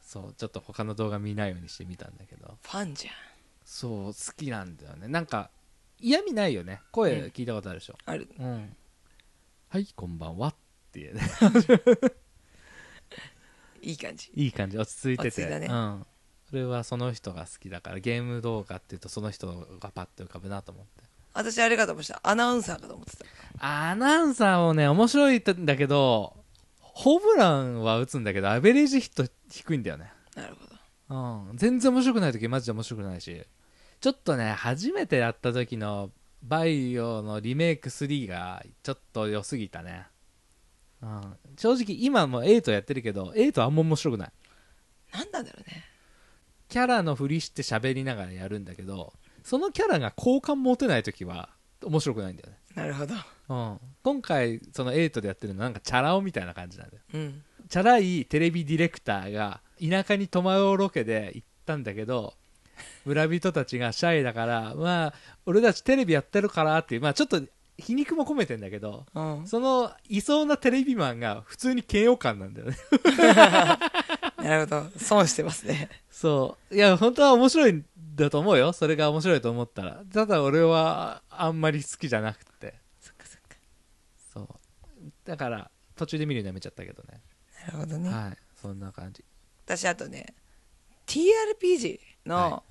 [0.00, 2.58] そうちょっと他の動画見ないようにして見たんだけど。
[2.62, 3.14] ファンじゃん。
[3.64, 5.08] そう好きなんだよね。
[5.08, 5.50] なんか
[5.98, 6.82] 嫌味ないよね。
[6.92, 8.28] 声聞いたことあるでしょ、ある。
[8.38, 8.76] うん、
[9.70, 10.54] はいこんばんはっ
[10.92, 11.22] ていうね
[13.84, 14.30] いい感じ。
[14.34, 14.78] いい感じ。
[14.78, 15.28] 落ち着いてて。
[15.28, 15.66] 落ち着いたね。
[15.70, 16.06] うん、
[16.48, 19.46] それはその人が好きだからゲーム動画っていうとその人
[19.80, 21.04] がパッと浮かぶなと思って。
[21.32, 22.20] 私あれかと思ってた。
[22.22, 23.24] アナウンサーかと思ってた。
[23.58, 26.36] アナウンサーもね面白いんだけど
[26.80, 30.12] ホームランは打つんだけどアベレージヒット低いんだよね。
[30.34, 31.50] なるほど。
[31.50, 31.56] うん。
[31.56, 33.44] 全然面白くない時マジで面白くないし。
[34.00, 36.10] ちょっとね初めてやった時の
[36.42, 40.06] バイオのリメイク3がちょっと良すぎたね、
[41.04, 44.32] うん、正直今も8やってるけど8あんま面白くない。
[45.12, 45.84] なんなんだろうね。
[46.68, 49.12] キャラのふりして喋りながらやるんだけど
[49.44, 51.50] そのキャラが好感持てない時は
[51.84, 53.14] 面白くないんだよね、なるほど。
[53.46, 57.02] うん、今回その8でやってるのはなんかチャラ男みたいな感じなんだよ。
[57.12, 57.42] うん。
[57.68, 62.34] チャラいテレビディレクターが田舎に泊まろうロケで行ったんだけど
[63.04, 65.14] 村人たちがシャイだからまあ
[65.46, 67.40] 俺たちテレビやってるからっていうまあちょっと
[67.76, 69.46] 皮肉も込めてんだけどうん。
[69.46, 72.76] そのいそうなテレビマンが普通に嫌悪感なんだよね。
[74.38, 74.98] なるほど。
[74.98, 75.88] 損してますね。
[76.10, 76.74] そう。
[76.74, 77.84] いや本当は面白いん
[78.14, 78.72] だと思うよ。
[78.72, 80.02] それが面白いと思ったら。
[80.12, 82.74] ただ俺はあんまり好きじゃなくて。
[83.00, 83.56] そっかそっか。
[84.32, 84.48] そう。
[85.24, 87.20] だから途中で見るのやめちゃったけどね。
[87.66, 88.38] なるほどね、はい。
[88.60, 89.24] そんな感じ。
[89.64, 90.34] 私あとね
[91.06, 92.64] TRPG はの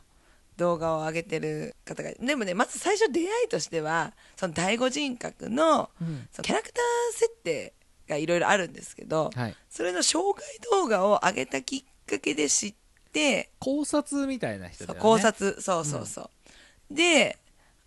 [0.57, 6.27] 動画を上げてる方が、でもねまず最初出会いとしてはその第五人格のうん。
[6.31, 7.73] そのキャラクター設定
[8.07, 9.55] がいろいろあるんですけどはい。
[9.69, 12.73] それの紹介動画を上げたきっかけで知っ
[13.11, 15.01] て、考察みたいな人だよね。
[15.01, 15.61] 考察。
[15.61, 16.29] そうそうそ
[16.91, 17.37] う、で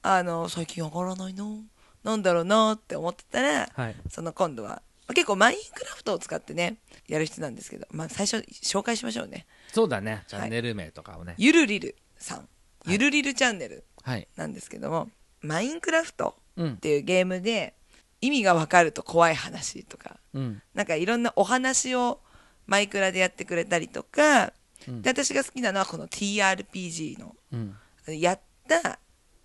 [0.03, 1.61] あの最近上がらないの？
[2.03, 3.97] なんだろうなって思ってたらはい。
[4.11, 9.47] その今度はまあ結構マインクラフトを使ってねやる人なんですけど、まあ、最初紹介しましょうね。
[9.73, 10.25] そうだね。
[10.29, 11.35] チャンネル名とかをね。
[11.37, 12.43] ゆるりるさん、い
[12.87, 14.29] ゆるりるチャンネルはい。
[14.37, 15.09] なんですけども
[15.43, 16.73] マインクラフトうん。
[16.75, 17.75] っていうゲームで
[18.21, 20.63] 意味がわかると怖い話とかうん。
[20.75, 22.21] なんかいろんなお話を
[22.67, 24.53] マイクラでやってくれたりとか、
[24.89, 25.03] うん。
[25.03, 27.77] で私が好きなのはこの TRPG のうん。
[28.19, 28.99] やった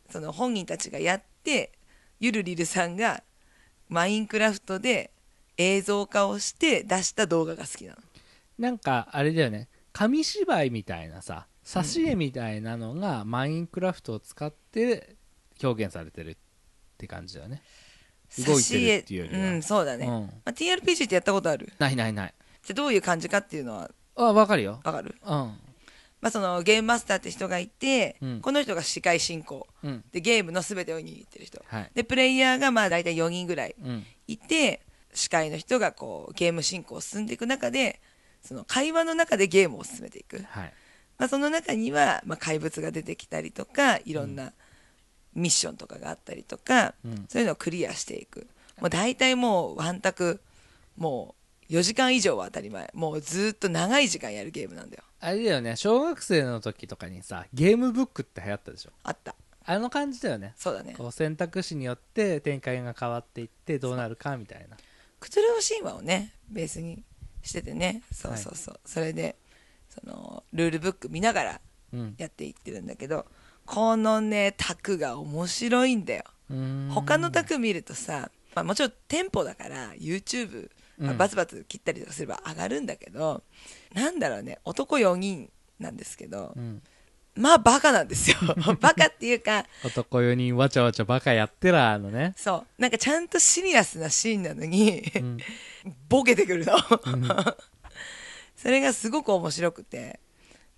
[0.10, 1.72] その本人たちがやって
[2.20, 3.24] ゆるりるさんが
[3.90, 5.12] マインクラフトで
[5.58, 7.98] 映像化をして出した動画が好きなの。
[8.58, 9.68] なんかあれだよね。
[9.92, 15.16] 紙芝居みたいなさ挿絵みたいなのがマインクラフトを使って
[15.62, 16.36] 表現されてるっ
[16.98, 17.62] て感じだよね。
[18.48, 19.52] 動いてるっていうよりは。
[19.52, 20.12] うんそうだね、うん。
[20.12, 21.72] まあ、TRPG ってやったことある？
[21.80, 22.34] ないないない。
[22.64, 23.92] じゃあどういう感じかっていうのは？
[24.16, 24.80] あわかるよ。
[24.84, 25.16] わかる？
[25.24, 25.30] うん。
[25.30, 25.54] ま
[26.24, 28.42] あそのゲームマスターって人がいて、うん。
[28.42, 29.68] この人が司会進行。
[29.84, 30.04] うん。
[30.12, 31.62] でゲームの全てを握ってる人。
[31.68, 31.92] はい。
[31.94, 34.06] でプレイヤーがまあ大体4人ぐらいうん。
[34.28, 34.82] いて
[35.14, 38.00] 司会の人がこうゲーム進行を進んでいく中で
[38.42, 40.74] その会話の中でゲームを進めていく、はい
[41.22, 44.54] まあ、その中には、まあ、怪物が出てきたりとかいろんな
[45.36, 47.26] ミッションとかがあったりとか、うん。
[47.30, 48.48] そういうのをクリアしていく。
[48.82, 50.42] もう大体もうワンタク
[50.98, 51.36] も
[51.70, 52.90] う4時間以上は当たり前。
[52.96, 55.04] もうずっと長い時間やるゲームなんだよ。
[55.20, 55.76] あれだよね。
[55.76, 58.90] 小学生の時とかにさゲームブックって流行ったでしょ？
[59.04, 59.36] あった。
[59.64, 60.56] あの感じだよね。
[60.58, 60.96] そうだね。
[60.98, 64.76] こう選択肢によって展開が変わっていってどうなるかみたいな。
[65.20, 67.04] クトゥルフ神話をねベースに
[67.44, 68.02] しててね。
[68.12, 69.36] そうそうそう、それで
[69.94, 71.62] そのルールブック見ながら
[71.94, 72.16] うん。
[72.18, 73.26] やっていってるんだけど
[73.66, 76.24] このねタクが面白いんだよ。
[76.90, 81.18] 他のタク見るとさ、まあ、もちろんテンポだから YouTube、まあうん。
[81.18, 83.44] バツバツ切ったりとかすれば上がるんだけど、
[83.94, 85.50] なんだろうね男4人
[85.80, 86.82] なんですけど、うん。
[87.36, 88.38] まあバカなんですよ。
[88.82, 92.82] バカっていうか男4人わちゃわちゃバカやってらーのね、そう。
[92.82, 95.38] なんかちゃんとシリアスなシーンなのにうん。
[96.10, 96.74] ボケてくるの。
[97.06, 97.28] うん
[98.62, 100.20] それがすごく面白くて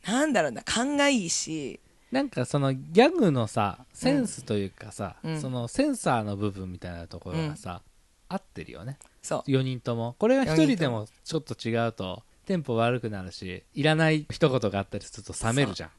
[0.08, 1.80] なんだろうな勘がいいし。
[2.12, 5.41] なんかそのギャグのさセンスというかさ、うん。
[5.41, 7.82] そのセンサーの部分みたいなところがさ、
[8.30, 9.00] 合ってるよね。
[9.24, 9.50] そう。
[9.50, 10.15] 4人とも。
[10.19, 15.89] これが1人でもちょっと違うとテンポ悪くなるしいらない一言があったりすると冷めるじゃん。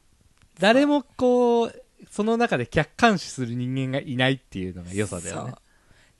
[0.57, 5.53] 誰もこうその中で客観視する人間がいないっていうのが良さだよね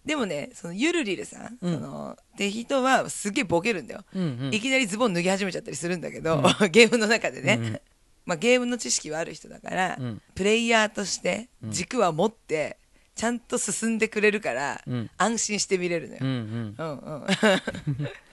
[0.05, 1.73] でもねそのゆるりるさん、うん。
[1.73, 4.53] そのって人はすげえボケるんだよ、うんうん。
[4.53, 6.71] いきなりズボン脱ぎ始めちゃったりするんだけど、うん。
[6.71, 7.81] ゲームの中でね、うんうん。
[8.25, 10.21] まあ、ゲームの知識はある人だから、うん。
[10.35, 11.71] プレイヤーとしてうん。
[11.71, 12.77] 軸は持って
[13.15, 15.09] ちゃんと進んでくれるから、うん。
[15.17, 16.75] 安心して見れるのよ、うんうん。
[16.77, 17.25] うん、うん。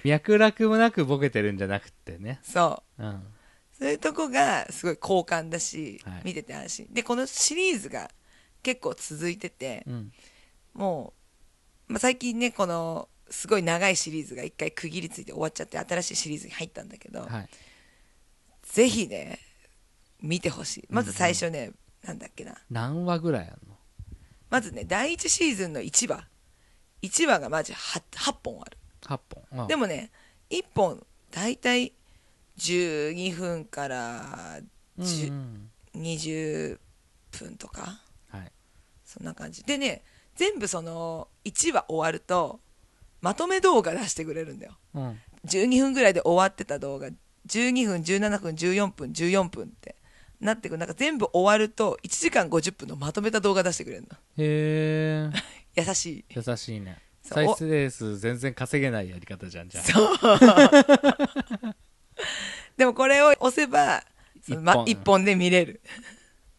[0.05, 2.41] 脈絡もなくボケてるんじゃなくってね。
[2.43, 3.03] そう。
[3.03, 3.23] うん。
[3.79, 6.21] そういうとこがすごい好感だし、はい。
[6.25, 6.89] 見てて安心。
[6.93, 8.11] でこのシリーズが
[8.63, 10.13] 結構続いてて、うん。
[10.75, 11.22] もう、
[11.93, 17.49] まあ、最近ねこのすごい長いシリーズが一回区切りついて終わっちゃって新しいシリーズに入ったんだけど、はい。
[18.63, 19.39] ぜひね
[20.21, 20.85] 見てほしい。
[20.89, 21.73] まず最初ね、
[22.05, 22.57] なんだっけな。
[22.71, 23.77] 何話ぐらいあるの？
[24.51, 26.27] まずね第1シーズンの1話。
[27.03, 28.79] 1話がマジ 8, 8本ある。
[29.03, 29.59] 8本。
[29.59, 30.11] もでもね
[30.51, 31.93] 1本大体
[32.59, 34.61] 12分から
[34.99, 35.71] うん10うん。
[35.95, 36.79] 20
[37.33, 38.01] 分とか。
[38.29, 38.53] はい。
[39.05, 39.65] そんな感じ。
[39.65, 40.03] でね
[40.37, 42.61] 全部その1話終わると
[43.21, 44.73] まとめ動画出してくれるんだよ。
[44.95, 45.21] うん。
[45.47, 47.09] 12分ぐらいで終わってた動画。
[47.49, 49.97] 12分17分14分14分って。
[50.43, 50.79] なってくる。
[50.79, 54.09] なんか全部終わると1時間50分のまとめた動画出してくれるの。
[54.39, 55.31] へえ
[55.87, 56.25] 優しい。
[56.31, 56.99] 優しいね。
[57.23, 59.85] 再生数全然稼げないやり方じゃんじゃあ。
[59.85, 61.75] そう。
[62.77, 64.03] でもこれを押せば
[64.45, 65.81] そのま一本一本で見れる。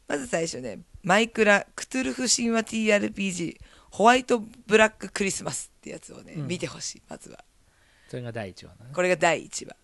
[0.08, 3.58] まず最初ねマイクラクトゥルフ神話 TRPG
[3.92, 6.48] ホワイトブラッククリスマスってやつをね、うん。
[6.48, 7.44] 見てほしいまずは。
[8.10, 8.92] それが第1話だね。
[8.94, 9.76] これが第1話。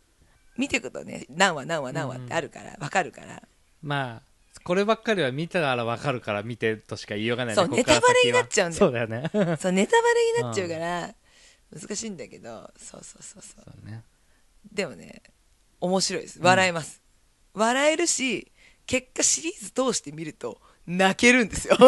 [0.58, 3.43] 見ていくとね何話何話何話ってあるから、わかるから。
[3.84, 4.29] まあ
[4.63, 8.79] こればっかりは見たらわかるから見てとしか言いようがないねそうネタバレになっちゃうんだよ。
[8.79, 9.58] そうだよね。
[9.58, 11.15] そうネタバレになっちゃうから
[11.71, 13.65] 難しいんだけどそうそうそうそう。
[13.65, 14.03] そうね。
[14.71, 15.21] でもね
[15.79, 16.39] 面白いです。
[16.41, 17.01] 笑えます、
[17.53, 18.51] 笑えるし
[18.86, 21.78] 結果シリーズ通して見ると泣けるんですよ。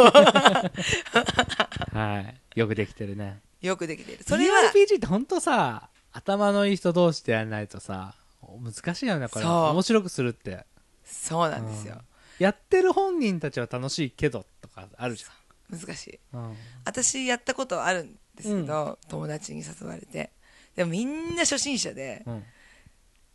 [1.91, 2.19] は
[2.55, 2.59] い。
[2.59, 3.41] よくできてるね。
[3.59, 4.19] よくできてる。
[4.23, 9.45] それは RPG って本当さ頭のいい人同士でやらないとさ難しいよねこれ。
[9.45, 9.53] そう。
[9.71, 10.65] 面白くするって。
[11.03, 11.97] そうなんですよ、
[12.39, 15.25] やってる本人たちは楽しいけどとかあるじ
[15.69, 16.19] 難しい。
[16.33, 16.57] ゃん、うん。
[16.85, 20.31] 私やったことあるんですけど、友達に誘われて。
[20.75, 22.43] でもみんな初心者で、うん、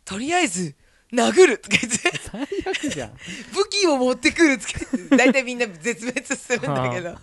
[0.05, 0.75] とりあえず
[1.13, 1.57] 殴る。
[1.59, 2.17] とか言って。
[2.17, 3.11] 最悪じゃん。
[3.53, 4.57] 武器を持ってくる。
[4.57, 5.17] とか言って。
[5.17, 7.15] 大体みんな絶滅するんだけど。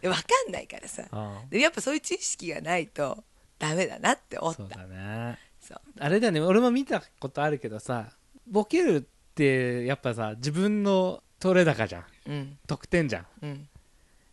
[0.00, 1.04] で分かんないからさ。
[1.10, 1.42] あ。
[1.48, 3.22] でやっぱそういう知識がないと
[3.58, 4.58] ダメだなって思った。
[4.58, 5.38] そうだね。
[5.60, 5.78] そう。
[6.00, 6.40] あれだよね。
[6.40, 8.10] 俺も見たことあるけどさ
[8.48, 9.02] ボケるっ
[9.34, 12.04] てやっぱさ自分の取れ高じゃん。
[12.26, 12.58] うん。
[12.66, 13.26] 得点じゃん。
[13.42, 13.68] うん。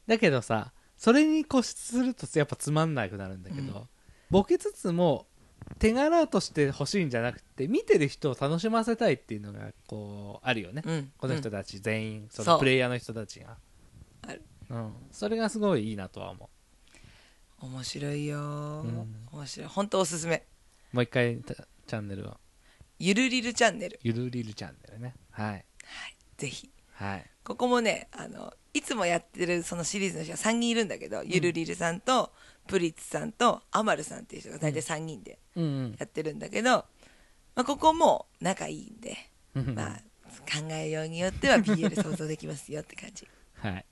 [0.08, 3.88] だけどさそれに固執するとやっぱつまんなくなるんだけど、うん。
[4.32, 5.28] ボケつつも
[5.80, 11.12] 手柄として欲しいんじゃなくて見てる人を楽しませたいっていうのがこうあるよね、うん。
[11.18, 12.54] この人たち全員そそう。
[12.56, 13.58] のプレイヤーの人たちが。
[14.28, 14.42] ある。
[14.70, 16.50] うん、それがすごいいいなとは思
[17.62, 18.38] 面白いよ。
[18.38, 19.16] ー、うん。
[19.32, 19.70] 面白い。
[19.70, 20.44] 本当おすすめ。
[20.94, 22.38] うもう一回たチャンネルを。
[23.00, 24.00] ゆるりるチャンネル。
[24.04, 25.16] ゆるりるチャンネルね。
[25.32, 25.66] はい。
[26.38, 26.70] ぜひ。
[26.94, 27.26] はい。
[27.44, 32.32] ここもねあのいつもやってるそのシリーズの人が3人いるんだけど、ゆるりるさんと
[32.70, 35.40] プリッツさんとアマルさんっていう人が大体3人で
[35.98, 36.86] やってるんだけど、ま
[37.56, 39.18] あ、ここも仲いいんで、
[39.56, 40.00] うんまあ、
[40.50, 43.28] 考えようによっては BL 想像できますよって感じ。
[43.58, 43.86] はい。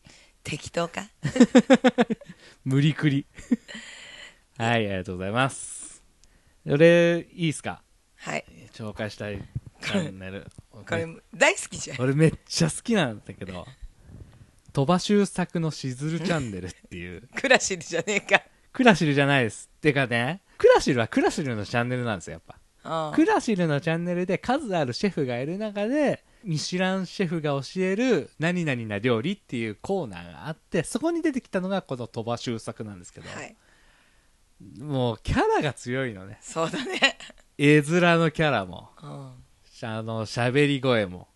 [0.43, 1.09] 適当か？
[2.63, 3.25] 無理くり。
[4.57, 4.85] はい。
[4.87, 6.03] ありがとうございます。
[6.65, 7.81] 俺いいっすか？
[8.17, 8.45] はい。
[8.73, 9.41] 紹介したい
[9.81, 10.45] チャンネル。
[10.71, 12.01] これ大好きじゃん。
[12.01, 13.65] 俺めっちゃ好きなんだけど
[14.71, 17.27] 鳥羽周作のしずるチャンネルっていう。
[17.35, 18.43] クラシルじゃねえか
[18.77, 19.71] クラシルじゃないです。
[19.81, 22.41] てかねクラシルはクラシルのチャンネルなんですよやっ
[22.83, 23.07] ぱ。
[23.07, 33.55] うんクラシルのチャンネルで数あるシェフがいる中でミシュランシェフが教える何々な料理っていうコーナーがあってそこに出てきたのがこの鳥羽周作なんですけど、はい。
[34.79, 36.37] もうキャラが強いのね。
[36.41, 37.17] そうだね。
[37.57, 38.89] 絵面のキャラも。
[39.01, 39.09] うん。
[39.09, 41.27] あの喋り声も。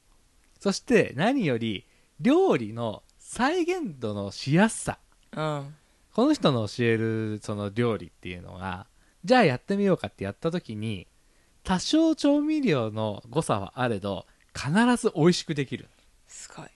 [0.59, 1.87] そして何より
[2.19, 4.99] 料理の再現度のしやすさ。
[5.35, 5.75] うん
[6.13, 8.87] この人の教えるその料理っていうのが
[9.23, 11.07] じゃあやってみようかってやった時に
[11.63, 15.87] 多少調味料の誤差はあれど必ず美味しくできる。
[16.27, 16.67] すごい。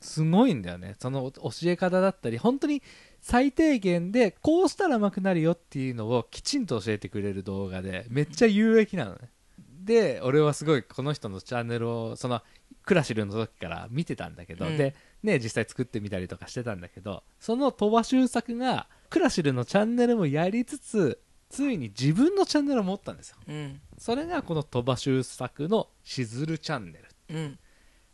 [0.00, 0.96] すごいんだよね。
[1.00, 2.82] その教え方だったり本当に
[3.22, 9.30] 最低限でこうしたらうまくなるよっていうのをきちんと教えてくれる動画でめっちゃ有益なのね。
[9.58, 12.42] で俺はすごいこの人のチャンネルをその
[12.84, 14.76] クラシルの時から見てたんだけど、うん。
[14.76, 23.36] でね実際作ってみたりとかしてたんだけどその鳥羽周作がクラシルのチャンネルもやりつつついに自分のチャンネルを持ったんですよ。
[23.46, 23.80] うん。
[23.96, 27.36] それがこの鳥羽周作のしずるチャンネル。
[27.36, 27.58] うん。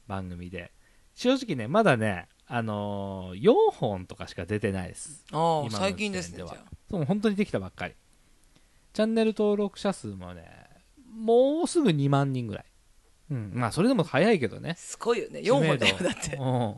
[0.07, 0.73] 番組で。
[1.15, 5.25] 正直ねまだねあのー4本とかしか出てないです。
[5.33, 6.45] ああ最近ですね
[6.91, 7.95] そう本当にできたばっかり。
[8.93, 10.45] チャンネル登録者数もね
[11.11, 12.65] もうすぐ2万人ぐらい。
[13.31, 14.75] うんまあそれでも早いけどね。
[14.77, 15.41] すごいよね。
[15.41, 16.37] 4本だよだって。
[16.37, 16.43] うん。
[16.43, 16.75] まあ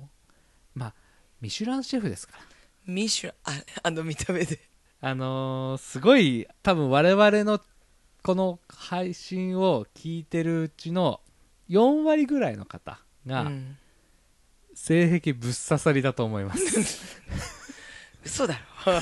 [1.43, 2.43] ミシュランシェフですから。
[2.87, 4.59] ミシュランあ あの見た目で。
[5.01, 7.61] あのーすごい多分我々の
[8.23, 11.21] この配信を聞いてるうちの
[11.69, 13.77] 4割ぐらいの方がうん。
[14.75, 17.19] 性癖ぶっ刺さりだと思います。
[18.25, 18.55] 嘘だ
[18.87, 18.93] ろ。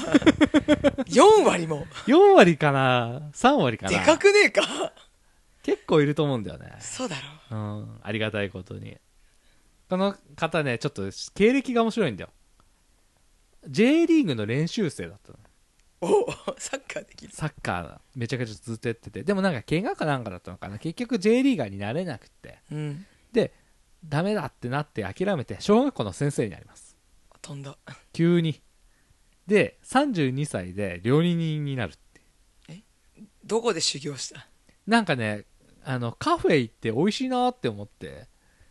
[1.05, 1.87] 4割も。
[2.07, 3.91] 4割かな？3割かな？
[3.99, 4.63] でかくねえか。
[5.63, 6.75] 結構いると思うんだよね。
[6.81, 7.17] そうだ
[7.51, 7.57] ろ。
[7.57, 8.01] うん。
[8.03, 8.97] ありがたいことに
[9.91, 11.03] この方ねちょっと
[11.35, 12.31] 経歴が面白いんだよ。
[13.69, 15.39] J リーグの練習生だったの。
[16.01, 17.33] おおサッカーできる。
[17.35, 19.25] サッカーめちゃくちゃずっとやってて。
[19.25, 20.79] でもなんか怪我かなんかだったのかな。
[20.79, 22.61] 結局 J リーガーになれなくて。
[22.71, 23.05] うん。
[23.33, 23.53] で
[24.05, 26.97] ダメだってなって諦めて小学校の先生になります。
[27.43, 27.77] 飛んだ。
[28.13, 28.63] 急に。
[29.47, 32.85] で32歳で料理人になるって
[33.45, 34.47] どこで修行した？
[34.87, 35.47] なんかね
[35.83, 38.29] あのカフェ行って美味しいなって思って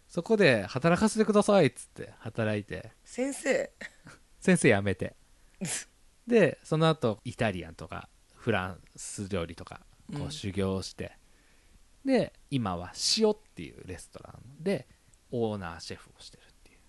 [0.09, 2.91] そこで働かせてくださいっつって働いて。
[3.05, 3.71] 先生。
[4.39, 5.15] 先生辞めて。
[6.27, 9.81] でその後イタリアンとかフランス料理とか
[10.11, 10.25] こうん。
[10.27, 11.11] う修行して、
[12.03, 14.87] で今は塩っていうレストランで
[15.31, 16.79] オーナーシェフをしてるっていう。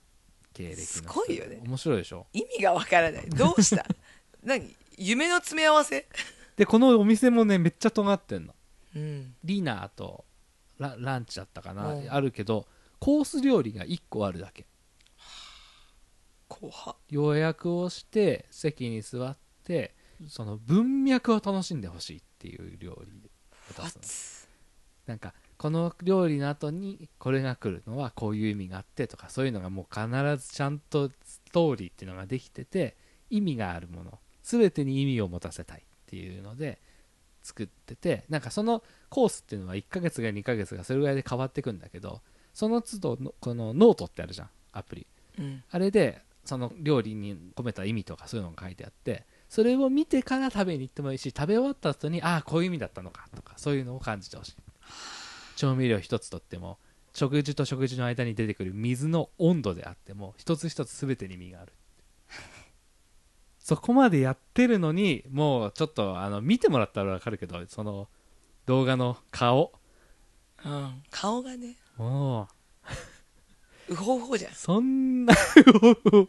[0.54, 1.60] 経歴のすごいよね。
[1.62, 2.26] 面白いでしょ？
[2.32, 3.28] 意味がわからない。
[3.30, 3.84] どうした？
[4.42, 4.74] 何？
[4.96, 6.08] 夢の詰め合わせ？
[6.56, 8.54] でこのお店もねめっちゃ尖ってんの。
[8.96, 9.34] うん。
[9.44, 10.24] ディナーと
[10.78, 12.10] ラランチだったかな、うん。
[12.10, 12.66] あるけど
[13.00, 14.66] コース料理が1個あるだけ。
[16.48, 19.94] 後派予約をして席に座って
[20.28, 23.30] その文脈を楽しんでほしいっていう料理
[23.70, 24.48] を出す
[25.06, 25.14] の。
[25.14, 32.96] なんかこの料理の後にこれが来るのはこういう意味があってとかそういうのがもう必ずちゃんとストーリーっていうのができてて
[33.30, 34.18] 意味があるもの。
[34.42, 36.80] 全てに意味を持たせたいっていうので
[37.42, 42.20] 作っててなんかそのコースっていうのは1ヶ月が2ヶ月がそれぐらいで変わっていくんだけど
[42.52, 45.06] その都度のこのノートってあるじゃんアプリ。
[45.38, 45.62] うん。
[45.70, 54.56] あれでその料理に込めた意味とかそういうのが書いてあってそれを見てから食べに行ってもいいし食べ終わった後にああこういう意味だったのかとかそういうのを感じてほしい。
[55.56, 56.78] 調味料一つとっても
[57.12, 61.72] 食事と食事の間に出てくる水の温度であっても一つ一つ全てに意味がある。
[63.58, 68.08] そこまでやってるのにもうちょっとあの見てもらったら分かるけどその
[68.66, 69.72] 動画の顔。
[70.64, 72.48] うん、顔がねも
[73.88, 74.52] ううほうほじゃん。
[74.52, 76.28] そんなうほう。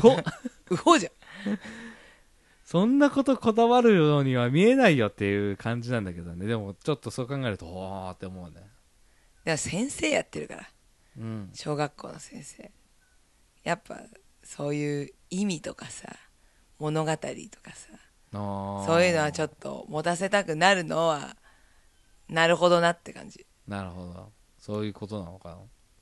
[0.00, 0.16] ほ
[0.70, 1.12] うほじゃん。
[2.64, 6.46] そんなことこだわるようには見えないよっていう感じなんだけどね。
[6.46, 8.62] でもちょっとそう考えるとおーって思うね。
[9.44, 10.70] でも先生やってるから。
[11.18, 11.50] うん。
[11.52, 12.72] 小学校の先生。
[13.62, 14.00] やっぱ
[14.42, 16.08] そういう意味とかさ
[16.78, 17.26] 物語とか
[17.74, 17.88] さ
[18.32, 21.36] そそういうのはちょっと持たせたくなるのは
[22.28, 23.46] なるほどなって感じ。
[23.68, 24.32] なるほど
[24.64, 25.58] そういうことなのか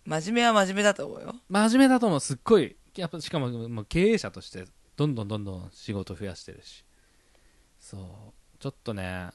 [0.06, 0.20] な？
[0.20, 1.34] 真面目は真面目だと思うよ。
[1.48, 2.20] 真面目だと思う。
[2.20, 2.76] すっごい。
[2.96, 6.84] やっぱしかももう経営者としてどんどんどんどん仕事増やしてるし。
[7.80, 8.00] そう。
[8.60, 9.30] ちょっとね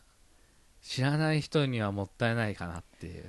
[0.82, 3.26] 知らない人にはもったいないかなっていう。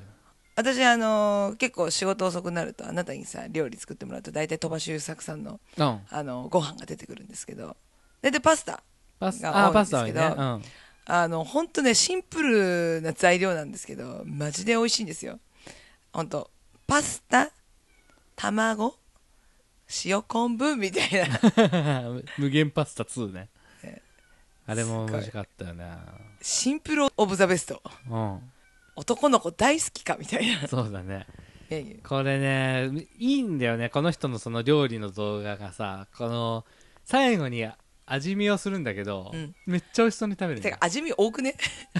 [0.55, 6.01] 私あのー結構仕事遅くなるとあなたにさ料理作ってもらうと大体鳥羽周作さんの、うん。
[6.09, 7.77] あのご飯が出てくるんですけど。
[8.23, 8.83] 大体パスタ
[9.19, 10.63] パスが多いんあパスタですけどうん。
[11.07, 15.39] あの本当ねシンプルな材料なんですけどマジで美味しいんですよ
[16.13, 16.51] 本当
[16.87, 17.51] パスタ
[18.37, 18.95] 卵
[20.05, 22.03] 塩昆布みたいな。
[22.39, 23.49] 無限パスタ2ね。
[23.83, 24.03] ね
[24.67, 25.97] あれもすごい美味しかったよね。
[26.43, 27.83] シンプルオブザベスト。
[28.09, 28.53] うん。
[28.97, 30.69] 男の子大好きかみたいな。
[30.69, 31.27] そうだね。
[32.03, 33.91] これねいいんだよね。
[33.91, 36.65] この人のその料理の動画がさこの
[37.05, 37.67] 最後に
[38.13, 39.55] 味見をするんだけど、うん。
[39.67, 40.75] めっちゃ美味しそうに食べるんだよ。
[40.75, 41.55] てか味見多くね？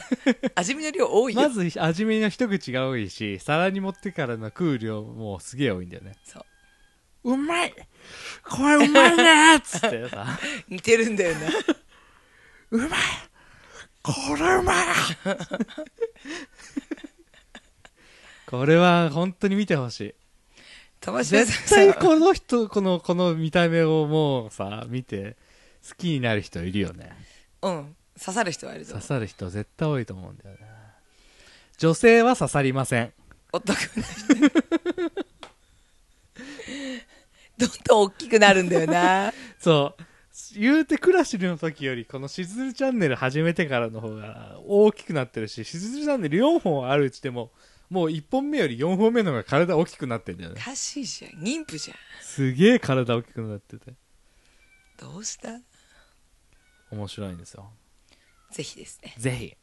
[0.55, 6.17] 味見の量多いよ、まず味見の一口が多いし皿に持ってからの食う量もすげえ多いんだよね。
[6.25, 6.41] そ
[7.25, 7.33] う。
[7.33, 7.75] うまい！
[8.49, 9.57] これうまいね！
[9.57, 10.39] っつってさ。
[10.69, 11.49] 似てるんだよな
[12.71, 12.91] うまい！
[14.03, 14.85] これうまい！
[18.47, 20.15] これは本当に見てほしい。
[21.01, 21.53] 飛ばし屋さ。
[21.53, 25.37] ん絶対この人このこの見た目をもうさ見て
[25.87, 27.13] 好きになる人いるよね。
[27.63, 27.97] うん。
[28.19, 29.03] 刺さる人はいると思う。
[29.03, 30.63] 刺さる人絶対多いと思うんだよね
[31.79, 33.13] 女性は刺さりません。
[33.53, 34.35] 男の人
[37.57, 39.33] どんどん大きくなるんだよな。
[39.59, 40.05] そう。
[40.55, 47.51] 言うてクラシルの時よりこのしずるチャンネル始めてからの方が大きくなってるししずるチャンネル4本あるうちでも
[47.91, 50.61] もう1本目より4本目の方が体大きくなってんだよね。
[50.61, 51.43] おかしいじゃん。
[51.43, 51.97] 妊婦じゃん。
[52.23, 53.93] すげえ体大きくなってて
[54.99, 55.61] どうした？
[56.91, 57.71] 面白いんですよ。
[58.51, 59.15] ぜひですね。
[59.17, 59.57] ぜひ。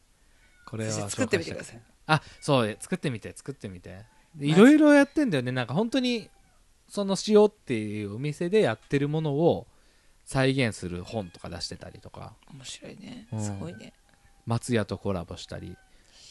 [0.66, 1.82] これは作ってみてください。
[2.08, 4.06] あそう作ってみて作ってみて。
[4.36, 5.52] でいろいろやってんだよね。
[5.52, 6.30] なんか本当に
[6.88, 9.68] その塩っていうお店でやってるものを
[10.26, 12.34] 再現する本とか出してたりとか。
[12.54, 13.28] 面白いね。
[13.32, 13.44] うん。
[13.44, 13.94] すごいね。
[14.46, 15.76] 松屋とコラボしたり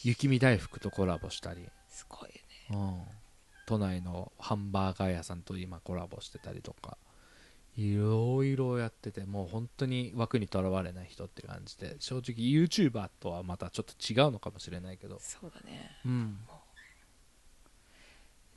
[0.04, 2.42] 雪見大福とコラボしたり、すごいよね。
[2.70, 3.02] うん、
[3.66, 6.96] 都内のハンバーガー屋さんと今コラボしてたりとか
[7.76, 15.90] いろいろやっててもう本当に枠にとらわれない人って感じで正直 YouTuber とはまたちょっと違うのかもしれないけど、そうだね。
[16.04, 16.38] うん、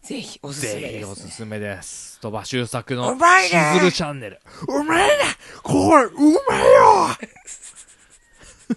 [0.04, 2.20] ぜひおすすめぜひです、ね、おすすめです。
[2.22, 3.74] 鳥羽周作うのまいね。
[3.74, 4.40] しずるチャンネル。
[4.68, 5.14] うまいね。
[5.64, 7.18] これうまいよ。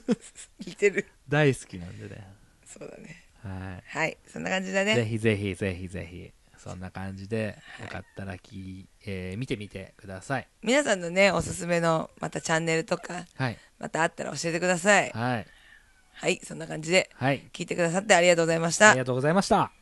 [0.67, 1.07] 似てる。
[1.29, 2.27] 大好きなんでね。
[2.65, 3.27] そうだね。
[3.43, 3.85] はい。
[3.87, 4.19] はい。
[4.27, 4.97] そんな感じだね。
[4.97, 6.33] ぜひぜひぜひぜひ
[6.63, 7.87] そんな感じで、はい。
[7.87, 10.49] よかったらき、えー見てみてください。
[10.63, 13.59] 皆さんのねおすすめのまたチャンネルとかはい。
[13.79, 15.11] またあったら教えてください。
[15.11, 15.47] はい。
[16.13, 16.41] はい。
[16.45, 17.49] そんな感じではい。
[17.53, 18.91] 聞いてくださってありがとうございました。
[18.91, 19.80] ありがとうございました